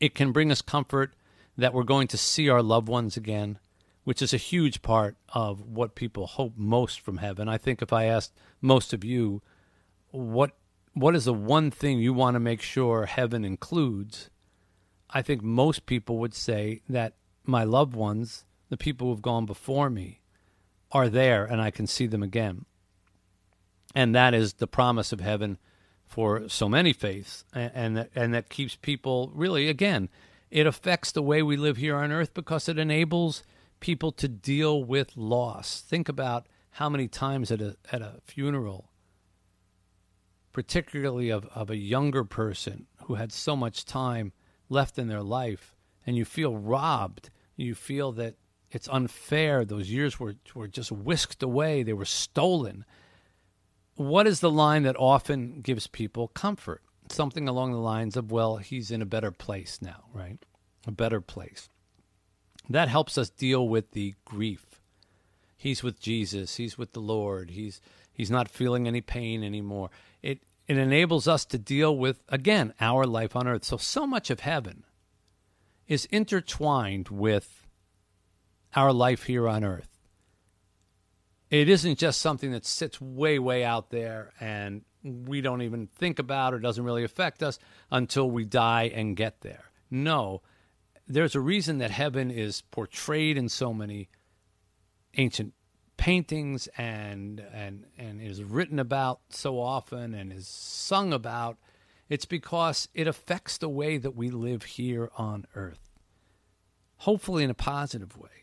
It 0.01 0.15
can 0.15 0.33
bring 0.33 0.51
us 0.51 0.63
comfort 0.63 1.15
that 1.57 1.73
we're 1.73 1.83
going 1.83 2.09
to 2.09 2.19
see 2.19 2.49
our 2.49 2.63
loved 2.63 2.89
ones 2.89 3.17
again, 3.17 3.59
which 4.05 4.23
is 4.23 4.33
a 4.33 4.39
huge 4.39 4.83
part 4.83 5.17
of 5.31 5.61
what 5.61 5.95
people 5.95 6.27
hope 6.27 6.55
most 6.57 7.01
from 7.01 7.19
heaven. 7.19 7.49
I 7.49 7.59
think 7.59 7.83
if 7.83 7.93
I 7.93 8.05
asked 8.05 8.33
most 8.61 8.93
of 8.93 9.05
you, 9.05 9.43
what 10.11 10.53
what 10.95 11.15
is 11.15 11.27
the 11.27 11.35
one 11.35 11.71
thing 11.71 11.99
you 11.99 12.13
want 12.13 12.35
to 12.35 12.41
make 12.41 12.61
sure 12.61 13.07
heaven 13.07 13.45
includes? 13.45 14.31
I 15.11 15.23
think 15.23 15.43
most 15.43 15.87
people 15.87 16.19
would 16.19 16.35
say 16.35 16.81
that 16.89 17.15
my 17.49 17.65
loved 17.65 17.97
ones, 17.97 18.45
the 18.69 18.77
people 18.77 19.09
who've 19.09 19.23
gone 19.23 19.47
before 19.47 19.91
me, 19.91 20.21
are 20.93 21.09
there 21.09 21.45
and 21.45 21.61
I 21.61 21.71
can 21.71 21.87
see 21.87 22.07
them 22.07 22.23
again. 22.23 22.65
And 23.95 24.15
that 24.15 24.35
is 24.35 24.55
the 24.55 24.67
promise 24.67 25.13
of 25.13 25.21
heaven 25.21 25.59
for 26.07 26.49
so 26.49 26.69
many 26.69 26.93
faiths, 26.93 27.45
and, 27.55 27.71
and 27.75 27.97
that, 27.97 28.11
and 28.15 28.35
that 28.35 28.49
keeps 28.49 28.77
people 28.77 29.31
really 29.35 29.69
again. 29.69 30.09
It 30.51 30.67
affects 30.67 31.13
the 31.13 31.23
way 31.23 31.43
we 31.43 31.57
live 31.57 31.77
here 31.77 31.97
on 31.97 32.13
earth 32.13 32.33
because 32.33 32.69
it 32.69 32.79
enables 32.79 33.43
people 33.81 34.13
to 34.13 34.29
deal 34.29 34.83
with 34.83 35.17
loss. 35.17 35.81
Think 35.81 36.09
about 36.09 36.47
how 36.73 36.89
many 36.89 37.09
times 37.09 37.51
at 37.51 37.61
a 37.61 37.77
at 37.93 38.01
a 38.01 38.21
funeral, 38.25 38.91
particularly 40.53 41.29
of, 41.29 41.47
of 41.55 41.71
a 41.71 41.77
younger 41.77 42.25
person 42.25 42.87
who 43.05 43.15
had 43.15 43.33
so 43.33 43.55
much 43.55 43.85
time 43.85 44.33
left 44.69 44.99
in 44.99 45.09
their 45.09 45.23
life, 45.23 45.75
and 46.07 46.17
you 46.17 46.25
feel 46.25 46.57
robbed. 46.57 47.31
You 47.59 47.75
feel 47.75 48.13
that 48.13 48.37
it's 48.71 48.89
unfair. 48.89 49.67
Those 49.67 49.91
years 49.91 50.19
were 50.19 50.37
were 50.55 50.69
just 50.69 50.91
whisked 50.91 51.43
away. 51.43 51.83
They 51.83 51.93
were 51.93 52.07
stolen 52.07 52.87
what 53.99 54.29
is 54.29 54.41
the 54.41 54.51
line 54.51 54.85
that 54.85 54.97
often 54.97 55.61
gives 55.61 55.89
people 55.89 56.29
comfort? 56.29 56.83
Something 57.11 57.49
along 57.49 57.73
the 57.73 57.79
lines 57.79 58.17
of, 58.17 58.31
well, 58.31 58.59
he's 58.59 58.91
in 58.91 59.03
a 59.03 59.07
better 59.07 59.33
place 59.33 59.81
now, 59.83 60.05
right? 60.15 60.39
A 60.87 60.93
better 60.93 61.21
place. 61.21 61.69
That 62.71 62.89
helps 62.89 63.19
us 63.19 63.29
deal 63.29 63.69
with 63.69 63.91
the 63.93 64.15
grief. 64.25 64.81
He's 65.57 65.83
with 65.83 66.01
Jesus, 66.01 66.57
he's 66.57 66.79
with 66.79 66.93
the 66.93 67.01
Lord, 67.01 67.51
he's 67.51 67.81
he's 68.13 68.31
not 68.31 68.49
feeling 68.49 68.87
any 68.87 69.01
pain 69.01 69.43
anymore. 69.43 69.91
It 70.23 70.43
it 70.69 70.79
enables 70.79 71.27
us 71.27 71.45
to 71.47 71.59
deal 71.59 71.97
with 71.97 72.23
again 72.29 72.75
our 72.81 73.05
life 73.05 73.35
on 73.35 73.49
earth. 73.49 73.65
So 73.65 73.79
so 73.79 74.07
much 74.07 74.31
of 74.31 74.41
heaven 74.41 74.85
is 75.89 76.05
intertwined 76.07 77.09
with 77.09 77.67
our 78.77 78.93
life 78.93 79.25
here 79.25 79.49
on 79.49 79.65
earth 79.65 79.99
it 81.51 81.69
isn't 81.69 81.99
just 81.99 82.21
something 82.21 82.53
that 82.53 82.67
sits 82.67 83.01
way, 83.01 83.39
way 83.39 83.65
out 83.65 83.91
there 83.91 84.33
and 84.41 84.83
we 85.03 85.41
don't 85.41 85.63
even 85.63 85.87
think 85.87 86.19
about 86.19 86.53
or 86.53 86.59
doesn't 86.59 86.85
really 86.85 87.05
affect 87.05 87.43
us 87.43 87.59
until 87.91 88.31
we 88.31 88.45
die 88.45 88.91
and 88.95 89.17
get 89.17 89.41
there. 89.41 89.71
No, 89.91 90.43
there's 91.07 91.35
a 91.35 91.41
reason 91.41 91.79
that 91.79 91.91
heaven 91.91 92.31
is 92.31 92.63
portrayed 92.71 93.39
in 93.39 93.49
so 93.49 93.73
many 93.73 94.09
ancient 95.17 95.55
paintings 95.97 96.69
and 96.77 97.43
and 97.53 97.85
and 97.97 98.21
is 98.21 98.45
written 98.45 98.79
about 98.79 99.21
so 99.31 99.59
often 99.59 100.15
and 100.15 100.33
is 100.33 100.47
sung 100.47 101.13
about 101.13 101.57
it's 102.09 102.25
because 102.25 102.89
it 102.95 103.07
affects 103.07 103.59
the 103.59 103.69
way 103.69 103.99
that 103.99 104.17
we 104.17 104.31
live 104.31 104.63
here 104.65 105.11
on 105.17 105.47
earth 105.55 105.91
hopefully 106.99 107.45
in 107.45 107.51
a 107.51 107.55
positive 107.55 108.17
way 108.17 108.39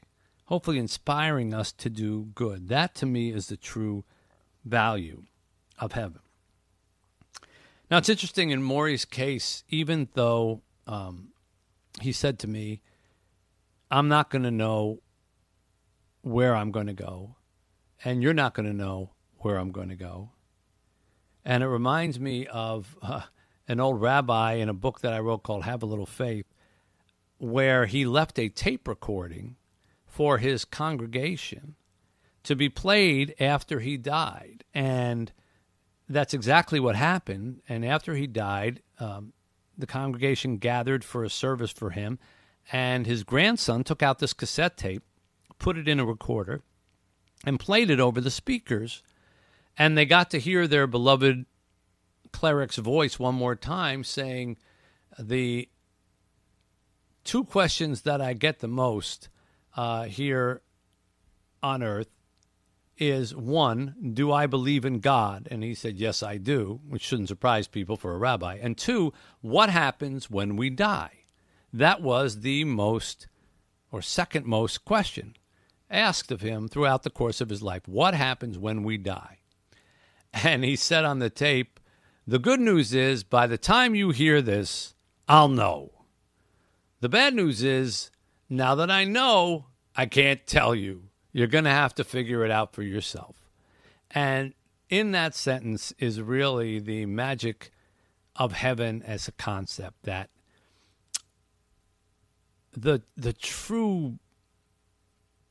hopefully 0.45 0.77
inspiring 0.77 1.53
us 1.53 1.71
to 1.71 1.89
do 1.89 2.29
good. 2.35 2.69
That 2.69 2.95
to 2.95 3.05
me 3.05 3.31
is 3.31 3.47
the 3.47 3.57
true 3.57 4.03
value 4.63 5.23
of 5.79 5.91
heaven. 5.91 6.21
Now 7.89 7.97
it's 7.97 8.09
interesting 8.09 8.51
in 8.51 8.63
Morrie's 8.63 9.05
case, 9.05 9.63
even 9.69 10.07
though 10.13 10.61
um, 10.87 11.29
he 12.01 12.11
said 12.11 12.39
to 12.39 12.47
me, 12.47 12.81
I'm 13.91 14.07
not 14.07 14.29
going 14.29 14.43
to 14.43 14.51
know 14.51 15.01
where 16.21 16.55
I'm 16.55 16.71
going 16.71 16.87
to 16.87 16.93
go, 16.93 17.35
and 18.03 18.23
you're 18.23 18.33
not 18.33 18.55
going 18.55 18.65
to 18.65 18.73
know 18.73 19.11
where 19.37 19.57
I'm 19.57 19.71
going 19.71 19.89
to 19.89 19.95
go. 19.95 20.31
And 21.43 21.61
it 21.61 21.67
reminds 21.67 22.19
me 22.19 22.47
of 22.47 22.97
uh, 23.03 23.21
an 23.67 23.79
old 23.79 24.01
rabbi 24.01 24.53
in 24.53 24.69
a 24.69 24.73
book 24.73 25.01
that 25.01 25.13
I 25.13 25.19
wrote 25.19 25.43
called 25.43 25.63
Have 25.63 25.83
a 25.83 25.87
Little 25.87 26.05
Faith, 26.05 26.45
where 27.37 27.85
he 27.85 28.05
left 28.05 28.39
a 28.39 28.49
tape 28.49 28.87
recording 28.87 29.55
for 30.05 30.37
his 30.37 30.65
congregation 30.65 31.75
to 32.43 32.55
be 32.55 32.69
played 32.69 33.35
after 33.39 33.79
he 33.79 33.97
died. 33.97 34.63
And 34.73 35.31
that's 36.07 36.33
exactly 36.33 36.79
what 36.79 36.95
happened. 36.95 37.61
And 37.67 37.83
after 37.83 38.15
he 38.15 38.27
died, 38.27 38.81
um, 38.99 39.33
the 39.77 39.87
congregation 39.87 40.57
gathered 40.57 41.03
for 41.03 41.23
a 41.23 41.29
service 41.29 41.71
for 41.71 41.89
him. 41.89 42.19
And 42.71 43.05
his 43.05 43.23
grandson 43.23 43.83
took 43.83 44.01
out 44.01 44.19
this 44.19 44.33
cassette 44.33 44.77
tape, 44.77 45.03
put 45.59 45.77
it 45.77 45.87
in 45.87 45.99
a 45.99 46.05
recorder, 46.05 46.61
and 47.45 47.59
played 47.59 47.89
it 47.89 47.99
over 47.99 48.21
the 48.21 48.31
speakers. 48.31 49.03
And 49.77 49.97
they 49.97 50.05
got 50.05 50.31
to 50.31 50.39
hear 50.39 50.67
their 50.67 50.87
beloved 50.87 51.45
cleric's 52.35 52.75
voice 52.75 53.17
one 53.17 53.33
more 53.33 53.55
time 53.55 54.03
saying, 54.03 54.57
The 55.17 55.69
two 57.23 57.45
questions 57.45 58.01
that 58.01 58.19
I 58.19 58.33
get 58.33 58.59
the 58.59 58.67
most 58.67 59.29
uh, 59.77 60.03
here 60.03 60.61
on 61.63 61.81
earth 61.81 62.09
is 62.97 63.33
one, 63.33 63.95
do 64.13 64.31
I 64.33 64.47
believe 64.47 64.83
in 64.83 64.99
God? 64.99 65.47
And 65.49 65.63
he 65.63 65.73
said, 65.73 65.97
yes, 65.97 66.21
I 66.21 66.37
do, 66.37 66.81
which 66.87 67.03
shouldn't 67.03 67.29
surprise 67.29 67.67
people 67.67 67.97
for 67.97 68.13
a 68.13 68.17
rabbi. 68.17 68.57
And 68.61 68.77
two, 68.77 69.13
what 69.41 69.69
happens 69.69 70.29
when 70.29 70.55
we 70.55 70.69
die? 70.69 71.23
That 71.73 72.01
was 72.01 72.41
the 72.41 72.63
most 72.63 73.27
or 73.91 74.01
second 74.01 74.45
most 74.45 74.85
question 74.85 75.35
asked 75.89 76.31
of 76.31 76.41
him 76.41 76.67
throughout 76.67 77.03
the 77.03 77.09
course 77.09 77.41
of 77.41 77.49
his 77.49 77.61
life. 77.61 77.87
What 77.87 78.13
happens 78.13 78.57
when 78.57 78.83
we 78.83 78.97
die? 78.97 79.39
And 80.33 80.63
he 80.65 80.75
said 80.75 81.05
on 81.05 81.19
the 81.19 81.29
tape, 81.29 81.74
the 82.27 82.39
good 82.39 82.59
news 82.59 82.93
is 82.93 83.23
by 83.23 83.47
the 83.47 83.57
time 83.57 83.95
you 83.95 84.09
hear 84.09 84.41
this, 84.41 84.95
I'll 85.27 85.47
know. 85.47 85.91
The 87.01 87.09
bad 87.09 87.33
news 87.33 87.63
is 87.63 88.09
now 88.49 88.75
that 88.75 88.89
I 88.89 89.03
know, 89.03 89.67
I 89.95 90.05
can't 90.05 90.45
tell 90.47 90.73
you. 90.73 91.09
You're 91.31 91.47
going 91.47 91.65
to 91.65 91.69
have 91.69 91.93
to 91.95 92.03
figure 92.03 92.45
it 92.45 92.51
out 92.51 92.73
for 92.73 92.81
yourself. 92.81 93.35
And 94.11 94.53
in 94.89 95.11
that 95.11 95.35
sentence 95.35 95.93
is 95.99 96.21
really 96.21 96.79
the 96.79 97.05
magic 97.05 97.71
of 98.35 98.53
heaven 98.53 99.03
as 99.03 99.27
a 99.27 99.31
concept 99.33 100.03
that 100.03 100.29
the 102.75 103.01
the 103.15 103.33
true 103.33 104.19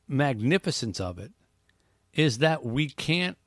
magnificence 0.07 0.99
of 0.99 1.17
it 1.17 1.31
is 2.13 2.37
that 2.37 2.63
we 2.63 2.87
can't 2.87 3.37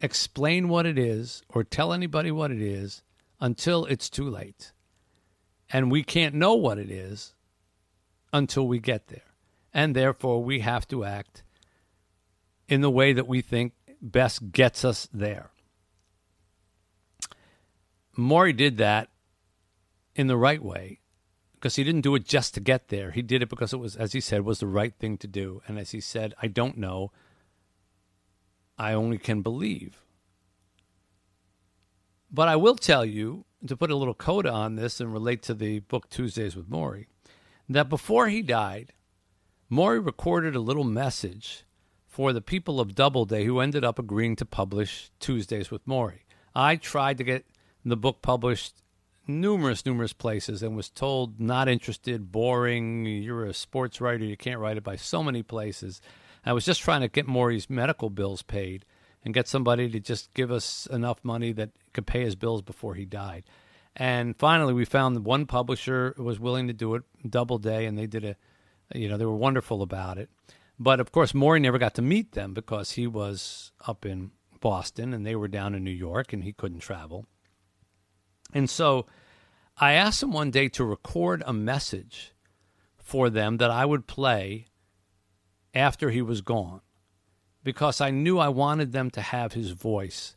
explain 0.00 0.68
what 0.68 0.86
it 0.86 0.98
is 0.98 1.42
or 1.48 1.64
tell 1.64 1.92
anybody 1.92 2.30
what 2.30 2.50
it 2.50 2.60
is 2.60 3.02
until 3.40 3.84
it's 3.86 4.08
too 4.08 4.28
late. 4.28 4.72
And 5.70 5.90
we 5.90 6.02
can't 6.02 6.34
know 6.34 6.54
what 6.54 6.78
it 6.78 6.90
is 6.90 7.34
until 8.32 8.66
we 8.66 8.78
get 8.78 9.08
there. 9.08 9.22
And 9.74 9.94
therefore, 9.94 10.42
we 10.42 10.60
have 10.60 10.88
to 10.88 11.04
act 11.04 11.42
in 12.68 12.80
the 12.80 12.90
way 12.90 13.12
that 13.12 13.28
we 13.28 13.40
think 13.40 13.72
best 14.00 14.52
gets 14.52 14.84
us 14.84 15.08
there. 15.12 15.50
Morrie 18.16 18.56
did 18.56 18.78
that 18.78 19.08
in 20.14 20.26
the 20.26 20.36
right 20.36 20.62
way 20.62 21.00
because 21.54 21.76
he 21.76 21.84
didn't 21.84 22.00
do 22.00 22.14
it 22.14 22.24
just 22.24 22.54
to 22.54 22.60
get 22.60 22.88
there. 22.88 23.12
He 23.12 23.22
did 23.22 23.42
it 23.42 23.48
because 23.48 23.72
it 23.72 23.78
was, 23.78 23.94
as 23.96 24.12
he 24.12 24.20
said, 24.20 24.44
was 24.44 24.60
the 24.60 24.66
right 24.66 24.94
thing 24.94 25.16
to 25.18 25.26
do. 25.26 25.62
And 25.66 25.78
as 25.78 25.92
he 25.92 26.00
said, 26.00 26.34
I 26.42 26.48
don't 26.48 26.78
know. 26.78 27.12
I 28.78 28.92
only 28.92 29.18
can 29.18 29.42
believe. 29.42 30.00
But 32.30 32.48
I 32.48 32.56
will 32.56 32.76
tell 32.76 33.04
you, 33.04 33.44
to 33.66 33.76
put 33.76 33.90
a 33.90 33.96
little 33.96 34.14
coda 34.14 34.50
on 34.52 34.76
this 34.76 35.00
and 35.00 35.12
relate 35.12 35.42
to 35.44 35.54
the 35.54 35.80
book 35.80 36.08
Tuesdays 36.10 36.54
with 36.54 36.70
Morrie, 36.70 37.06
that 37.68 37.88
before 37.88 38.28
he 38.28 38.42
died, 38.42 38.92
Morrie 39.70 40.04
recorded 40.04 40.54
a 40.54 40.60
little 40.60 40.84
message 40.84 41.64
for 42.06 42.32
the 42.32 42.40
people 42.40 42.80
of 42.80 42.94
Doubleday 42.94 43.44
who 43.44 43.60
ended 43.60 43.84
up 43.84 43.98
agreeing 43.98 44.36
to 44.36 44.44
publish 44.44 45.10
Tuesdays 45.20 45.70
with 45.70 45.86
Morrie. 45.86 46.24
I 46.54 46.76
tried 46.76 47.18
to 47.18 47.24
get 47.24 47.46
the 47.84 47.96
book 47.96 48.22
published 48.22 48.82
numerous, 49.26 49.84
numerous 49.84 50.12
places 50.12 50.62
and 50.62 50.74
was 50.74 50.88
told 50.88 51.38
not 51.38 51.68
interested, 51.68 52.32
boring, 52.32 53.04
you're 53.04 53.44
a 53.44 53.54
sports 53.54 54.00
writer, 54.00 54.24
you 54.24 54.36
can't 54.36 54.58
write 54.58 54.76
it 54.76 54.84
by 54.84 54.96
so 54.96 55.22
many 55.22 55.42
places. 55.42 56.00
I 56.48 56.54
was 56.54 56.64
just 56.64 56.80
trying 56.80 57.02
to 57.02 57.08
get 57.08 57.26
Morrie's 57.26 57.68
medical 57.68 58.08
bills 58.08 58.40
paid 58.40 58.86
and 59.22 59.34
get 59.34 59.46
somebody 59.46 59.90
to 59.90 60.00
just 60.00 60.32
give 60.32 60.50
us 60.50 60.86
enough 60.90 61.18
money 61.22 61.52
that 61.52 61.72
could 61.92 62.06
pay 62.06 62.24
his 62.24 62.36
bills 62.36 62.62
before 62.62 62.94
he 62.94 63.04
died. 63.04 63.44
And 63.94 64.34
finally, 64.34 64.72
we 64.72 64.86
found 64.86 65.22
one 65.26 65.44
publisher 65.44 66.14
was 66.16 66.40
willing 66.40 66.66
to 66.68 66.72
do 66.72 66.94
it, 66.94 67.02
Doubleday, 67.28 67.84
and 67.84 67.98
they 67.98 68.06
did 68.06 68.24
a, 68.24 68.36
you 68.94 69.10
know, 69.10 69.18
they 69.18 69.26
were 69.26 69.36
wonderful 69.36 69.82
about 69.82 70.16
it. 70.16 70.30
But 70.78 71.00
of 71.00 71.12
course, 71.12 71.32
Morrie 71.32 71.60
never 71.60 71.76
got 71.76 71.94
to 71.96 72.02
meet 72.02 72.32
them 72.32 72.54
because 72.54 72.92
he 72.92 73.06
was 73.06 73.70
up 73.86 74.06
in 74.06 74.30
Boston 74.62 75.12
and 75.12 75.26
they 75.26 75.36
were 75.36 75.48
down 75.48 75.74
in 75.74 75.84
New 75.84 75.90
York 75.90 76.32
and 76.32 76.44
he 76.44 76.54
couldn't 76.54 76.80
travel. 76.80 77.26
And 78.54 78.70
so 78.70 79.04
I 79.76 79.92
asked 79.92 80.22
him 80.22 80.32
one 80.32 80.50
day 80.50 80.70
to 80.70 80.84
record 80.84 81.42
a 81.44 81.52
message 81.52 82.32
for 82.96 83.28
them 83.28 83.58
that 83.58 83.70
I 83.70 83.84
would 83.84 84.06
play 84.06 84.67
after 85.74 86.10
he 86.10 86.22
was 86.22 86.40
gone 86.40 86.80
because 87.62 88.00
I 88.00 88.10
knew 88.10 88.38
I 88.38 88.48
wanted 88.48 88.92
them 88.92 89.10
to 89.10 89.20
have 89.20 89.52
his 89.52 89.70
voice 89.70 90.34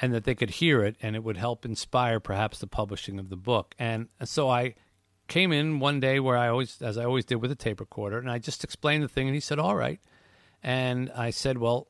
and 0.00 0.14
that 0.14 0.24
they 0.24 0.34
could 0.34 0.50
hear 0.50 0.82
it 0.82 0.96
and 1.02 1.14
it 1.14 1.22
would 1.22 1.36
help 1.36 1.64
inspire 1.64 2.20
perhaps 2.20 2.58
the 2.58 2.66
publishing 2.66 3.18
of 3.18 3.28
the 3.28 3.36
book. 3.36 3.74
And 3.78 4.08
so 4.24 4.48
I 4.48 4.74
came 5.28 5.52
in 5.52 5.80
one 5.80 6.00
day 6.00 6.20
where 6.20 6.36
I 6.36 6.48
always, 6.48 6.80
as 6.82 6.98
I 6.98 7.04
always 7.04 7.24
did 7.24 7.36
with 7.36 7.52
a 7.52 7.56
tape 7.56 7.80
recorder, 7.80 8.18
and 8.18 8.30
I 8.30 8.38
just 8.38 8.64
explained 8.64 9.04
the 9.04 9.08
thing 9.08 9.28
and 9.28 9.34
he 9.34 9.40
said, 9.40 9.58
All 9.58 9.76
right. 9.76 10.00
And 10.62 11.10
I 11.14 11.30
said, 11.30 11.58
Well, 11.58 11.88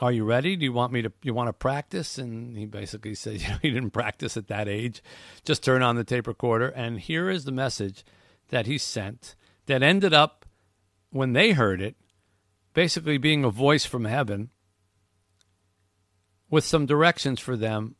are 0.00 0.12
you 0.12 0.24
ready? 0.24 0.56
Do 0.56 0.64
you 0.64 0.72
want 0.72 0.92
me 0.92 1.02
to 1.02 1.12
you 1.22 1.34
want 1.34 1.48
to 1.48 1.52
practice? 1.52 2.18
And 2.18 2.56
he 2.56 2.66
basically 2.66 3.14
said, 3.14 3.40
you 3.40 3.48
know, 3.48 3.58
he 3.62 3.70
didn't 3.70 3.90
practice 3.90 4.36
at 4.36 4.48
that 4.48 4.68
age. 4.68 5.02
Just 5.44 5.62
turn 5.62 5.82
on 5.82 5.96
the 5.96 6.04
tape 6.04 6.26
recorder. 6.26 6.68
And 6.68 7.00
here 7.00 7.30
is 7.30 7.44
the 7.44 7.52
message 7.52 8.04
that 8.48 8.66
he 8.66 8.78
sent 8.78 9.34
that 9.66 9.82
ended 9.82 10.12
up 10.12 10.41
when 11.12 11.34
they 11.34 11.52
heard 11.52 11.80
it, 11.80 11.94
basically 12.74 13.18
being 13.18 13.44
a 13.44 13.50
voice 13.50 13.84
from 13.84 14.06
heaven 14.06 14.50
with 16.50 16.64
some 16.64 16.86
directions 16.86 17.38
for 17.38 17.56
them 17.56 17.94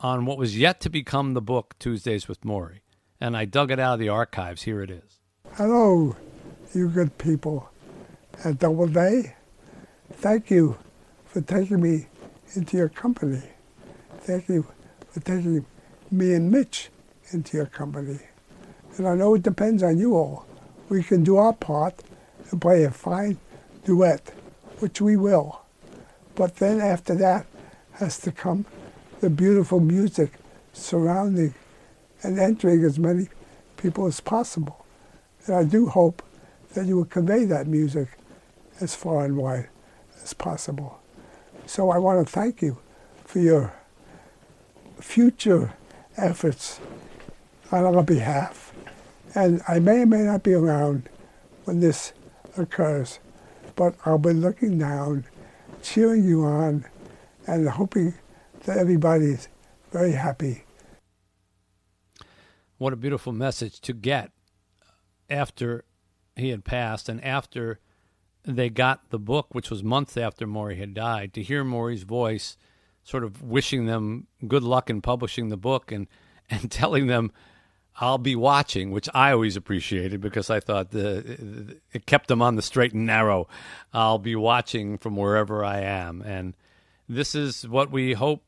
on 0.00 0.24
what 0.24 0.38
was 0.38 0.56
yet 0.56 0.80
to 0.80 0.88
become 0.88 1.34
the 1.34 1.42
book 1.42 1.74
Tuesdays 1.78 2.28
with 2.28 2.40
Morrie. 2.42 2.80
And 3.20 3.36
I 3.36 3.44
dug 3.44 3.70
it 3.70 3.78
out 3.78 3.94
of 3.94 4.00
the 4.00 4.08
archives. 4.08 4.62
Here 4.62 4.82
it 4.82 4.90
is. 4.90 5.20
Hello, 5.54 6.16
you 6.74 6.88
good 6.88 7.16
people 7.18 7.70
at 8.44 8.58
Doubleday. 8.58 9.34
Thank 10.12 10.50
you 10.50 10.78
for 11.24 11.40
taking 11.40 11.80
me 11.80 12.06
into 12.54 12.76
your 12.76 12.88
company. 12.88 13.42
Thank 14.20 14.48
you 14.48 14.66
for 15.10 15.20
taking 15.20 15.66
me 16.10 16.34
and 16.34 16.50
Mitch 16.50 16.90
into 17.32 17.56
your 17.56 17.66
company. 17.66 18.18
And 18.96 19.08
I 19.08 19.14
know 19.14 19.34
it 19.34 19.42
depends 19.42 19.82
on 19.82 19.98
you 19.98 20.14
all. 20.14 20.46
We 20.88 21.02
can 21.02 21.24
do 21.24 21.36
our 21.36 21.52
part 21.52 22.02
and 22.50 22.60
play 22.60 22.84
a 22.84 22.90
fine 22.90 23.38
duet, 23.84 24.32
which 24.78 25.00
we 25.00 25.16
will. 25.16 25.62
But 26.34 26.56
then 26.56 26.80
after 26.80 27.14
that 27.16 27.46
has 27.94 28.18
to 28.20 28.32
come 28.32 28.66
the 29.20 29.30
beautiful 29.30 29.80
music 29.80 30.32
surrounding 30.72 31.54
and 32.22 32.38
entering 32.38 32.84
as 32.84 32.98
many 32.98 33.28
people 33.76 34.06
as 34.06 34.20
possible. 34.20 34.84
And 35.46 35.54
I 35.54 35.64
do 35.64 35.86
hope 35.86 36.22
that 36.74 36.86
you 36.86 36.96
will 36.96 37.04
convey 37.04 37.44
that 37.44 37.66
music 37.66 38.08
as 38.80 38.94
far 38.94 39.24
and 39.24 39.36
wide 39.36 39.68
as 40.22 40.34
possible. 40.34 41.00
So 41.66 41.90
I 41.90 41.98
want 41.98 42.26
to 42.26 42.32
thank 42.32 42.60
you 42.60 42.78
for 43.24 43.38
your 43.38 43.72
future 45.00 45.74
efforts 46.16 46.80
on 47.70 47.84
our 47.84 48.02
behalf. 48.02 48.72
And 49.34 49.62
I 49.68 49.78
may 49.78 50.02
or 50.02 50.06
may 50.06 50.22
not 50.22 50.42
be 50.42 50.54
around 50.54 51.08
when 51.64 51.80
this 51.80 52.12
occurs, 52.56 53.18
but 53.76 53.94
I'll 54.04 54.18
be 54.18 54.32
looking 54.32 54.78
down, 54.78 55.24
cheering 55.82 56.24
you 56.24 56.44
on, 56.44 56.84
and 57.46 57.68
hoping 57.68 58.14
that 58.64 58.78
everybody's 58.78 59.48
very 59.90 60.12
happy. 60.12 60.64
What 62.78 62.92
a 62.92 62.96
beautiful 62.96 63.32
message 63.32 63.80
to 63.82 63.92
get 63.92 64.32
after 65.30 65.84
he 66.36 66.50
had 66.50 66.64
passed 66.64 67.08
and 67.08 67.22
after 67.24 67.78
they 68.44 68.68
got 68.68 69.10
the 69.10 69.18
book, 69.18 69.54
which 69.54 69.70
was 69.70 69.82
months 69.82 70.16
after 70.16 70.46
Morrie 70.46 70.78
had 70.78 70.94
died, 70.94 71.32
to 71.34 71.42
hear 71.42 71.64
Morrie's 71.64 72.02
voice 72.02 72.56
sort 73.02 73.24
of 73.24 73.42
wishing 73.42 73.86
them 73.86 74.26
good 74.46 74.62
luck 74.62 74.90
in 74.90 75.00
publishing 75.00 75.48
the 75.48 75.56
book 75.56 75.92
and, 75.92 76.08
and 76.50 76.70
telling 76.70 77.06
them, 77.06 77.32
I'll 77.96 78.18
be 78.18 78.34
watching, 78.34 78.90
which 78.90 79.08
I 79.14 79.30
always 79.32 79.56
appreciated 79.56 80.20
because 80.20 80.50
I 80.50 80.60
thought 80.60 80.90
the, 80.90 81.76
it 81.92 82.06
kept 82.06 82.26
them 82.26 82.42
on 82.42 82.56
the 82.56 82.62
straight 82.62 82.92
and 82.92 83.06
narrow. 83.06 83.46
I'll 83.92 84.18
be 84.18 84.34
watching 84.34 84.98
from 84.98 85.16
wherever 85.16 85.64
I 85.64 85.80
am. 85.80 86.20
And 86.22 86.56
this 87.08 87.34
is 87.34 87.68
what 87.68 87.92
we 87.92 88.14
hope 88.14 88.44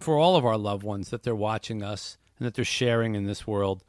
for 0.00 0.18
all 0.18 0.36
of 0.36 0.46
our 0.46 0.56
loved 0.56 0.82
ones 0.82 1.10
that 1.10 1.22
they're 1.22 1.34
watching 1.34 1.82
us 1.82 2.16
and 2.38 2.46
that 2.46 2.54
they're 2.54 2.64
sharing 2.64 3.14
in 3.14 3.26
this 3.26 3.46
world 3.46 3.84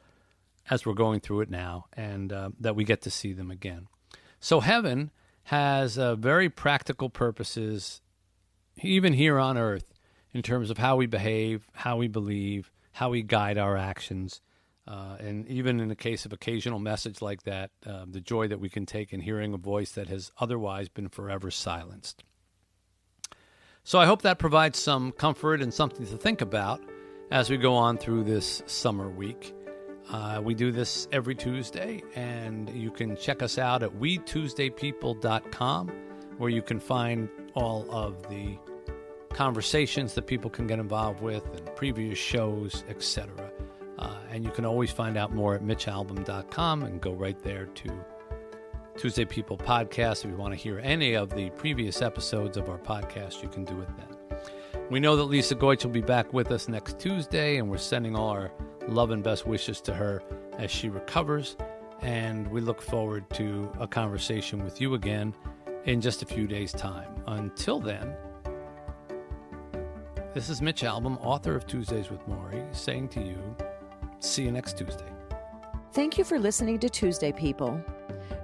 as 0.70 0.84
we're 0.84 0.94
going 0.94 1.20
through 1.20 1.40
it 1.40 1.50
now 1.50 1.86
and 1.94 2.32
uh, 2.32 2.50
that 2.60 2.76
we 2.76 2.84
get 2.84 3.02
to 3.02 3.10
see 3.10 3.32
them 3.32 3.50
again. 3.50 3.86
So 4.40 4.60
heaven 4.60 5.10
has 5.44 5.98
uh, 5.98 6.16
very 6.16 6.48
practical 6.48 7.08
purposes, 7.08 8.02
even 8.82 9.14
here 9.14 9.38
on 9.38 9.56
earth, 9.56 9.94
in 10.32 10.42
terms 10.42 10.70
of 10.70 10.78
how 10.78 10.96
we 10.96 11.06
behave, 11.06 11.66
how 11.72 11.96
we 11.96 12.08
believe, 12.08 12.70
how 12.94 13.10
we 13.10 13.22
guide 13.22 13.58
our 13.58 13.76
actions. 13.76 14.40
Uh, 14.86 15.16
and 15.18 15.48
even 15.48 15.80
in 15.80 15.88
the 15.88 15.96
case 15.96 16.24
of 16.24 16.32
occasional 16.32 16.78
message 16.78 17.20
like 17.20 17.42
that, 17.42 17.72
uh, 17.84 18.04
the 18.08 18.20
joy 18.20 18.46
that 18.46 18.60
we 18.60 18.68
can 18.68 18.86
take 18.86 19.12
in 19.12 19.20
hearing 19.20 19.52
a 19.52 19.56
voice 19.56 19.92
that 19.92 20.08
has 20.08 20.30
otherwise 20.38 20.88
been 20.88 21.08
forever 21.08 21.50
silenced. 21.50 22.22
So 23.82 23.98
I 23.98 24.06
hope 24.06 24.22
that 24.22 24.38
provides 24.38 24.78
some 24.78 25.10
comfort 25.10 25.60
and 25.60 25.74
something 25.74 26.06
to 26.06 26.16
think 26.16 26.40
about 26.40 26.80
as 27.30 27.50
we 27.50 27.56
go 27.56 27.74
on 27.74 27.98
through 27.98 28.22
this 28.24 28.62
summer 28.66 29.10
week. 29.10 29.52
Uh, 30.10 30.40
we 30.44 30.54
do 30.54 30.70
this 30.70 31.08
every 31.10 31.34
Tuesday, 31.34 32.00
and 32.14 32.70
you 32.70 32.92
can 32.92 33.16
check 33.16 33.42
us 33.42 33.58
out 33.58 33.82
at 33.82 33.90
WeTuesdayPeople.com, 33.90 35.88
where 36.38 36.50
you 36.50 36.62
can 36.62 36.78
find 36.78 37.28
all 37.54 37.90
of 37.90 38.28
the 38.28 38.56
conversations 39.34 40.14
that 40.14 40.26
people 40.26 40.48
can 40.48 40.66
get 40.66 40.78
involved 40.78 41.20
with 41.20 41.44
and 41.56 41.76
previous 41.76 42.18
shows, 42.18 42.84
etc. 42.88 43.50
Uh, 43.98 44.16
and 44.30 44.44
you 44.44 44.50
can 44.50 44.64
always 44.64 44.90
find 44.90 45.16
out 45.16 45.32
more 45.34 45.54
at 45.54 45.62
MitchAlbom.com 45.62 46.82
and 46.82 47.00
go 47.00 47.12
right 47.12 47.38
there 47.42 47.66
to 47.66 48.04
Tuesday 48.96 49.24
People 49.24 49.58
Podcast. 49.58 50.24
If 50.24 50.30
you 50.30 50.36
want 50.36 50.54
to 50.54 50.58
hear 50.58 50.78
any 50.78 51.14
of 51.14 51.30
the 51.30 51.50
previous 51.50 52.00
episodes 52.00 52.56
of 52.56 52.68
our 52.68 52.78
podcast, 52.78 53.42
you 53.42 53.48
can 53.48 53.64
do 53.64 53.80
it 53.80 53.88
then. 53.96 54.38
We 54.90 55.00
know 55.00 55.16
that 55.16 55.24
Lisa 55.24 55.54
Goich 55.54 55.84
will 55.84 55.90
be 55.90 56.00
back 56.00 56.32
with 56.32 56.50
us 56.50 56.68
next 56.68 56.98
Tuesday, 56.98 57.56
and 57.56 57.68
we're 57.68 57.78
sending 57.78 58.14
all 58.14 58.28
our 58.28 58.52
love 58.86 59.10
and 59.10 59.22
best 59.22 59.46
wishes 59.46 59.80
to 59.82 59.94
her 59.94 60.22
as 60.58 60.70
she 60.70 60.88
recovers. 60.88 61.56
And 62.02 62.46
we 62.48 62.60
look 62.60 62.82
forward 62.82 63.28
to 63.30 63.70
a 63.80 63.86
conversation 63.86 64.62
with 64.62 64.80
you 64.80 64.94
again 64.94 65.34
in 65.86 66.00
just 66.00 66.22
a 66.22 66.26
few 66.26 66.46
days' 66.46 66.72
time. 66.72 67.08
Until 67.26 67.80
then, 67.80 68.14
this 70.34 70.50
is 70.50 70.60
Mitch 70.60 70.82
Albom, 70.82 71.16
author 71.24 71.54
of 71.54 71.64
Tuesdays 71.64 72.10
with 72.10 72.20
Morrie, 72.28 72.74
saying 72.74 73.08
to 73.10 73.20
you, 73.20 73.38
see 74.18 74.42
you 74.42 74.50
next 74.50 74.76
Tuesday. 74.76 75.06
Thank 75.92 76.18
you 76.18 76.24
for 76.24 76.40
listening 76.40 76.80
to 76.80 76.88
Tuesday 76.88 77.30
People. 77.30 77.80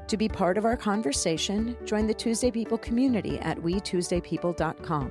To 0.07 0.16
be 0.16 0.29
part 0.29 0.57
of 0.57 0.64
our 0.64 0.76
conversation, 0.76 1.76
join 1.85 2.07
the 2.07 2.14
Tuesday 2.14 2.53
People 2.53 2.79
community 2.79 3.40
at 3.40 3.59
wetuesdaypeople.com. 3.59 5.11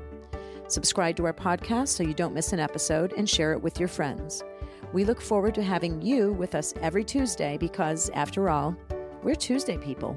Subscribe 0.69 1.17
to 1.17 1.25
our 1.25 1.33
podcast 1.33 1.89
so 1.89 2.03
you 2.03 2.13
don't 2.13 2.33
miss 2.33 2.53
an 2.53 2.59
episode 2.59 3.13
and 3.17 3.29
share 3.29 3.51
it 3.51 3.61
with 3.61 3.77
your 3.77 3.89
friends. 3.89 4.41
We 4.93 5.03
look 5.03 5.19
forward 5.19 5.55
to 5.55 5.63
having 5.63 6.01
you 6.01 6.31
with 6.31 6.55
us 6.55 6.73
every 6.81 7.03
Tuesday 7.03 7.57
because, 7.57 8.09
after 8.11 8.49
all, 8.49 8.73
we're 9.21 9.35
Tuesday 9.35 9.77
people. 9.77 10.15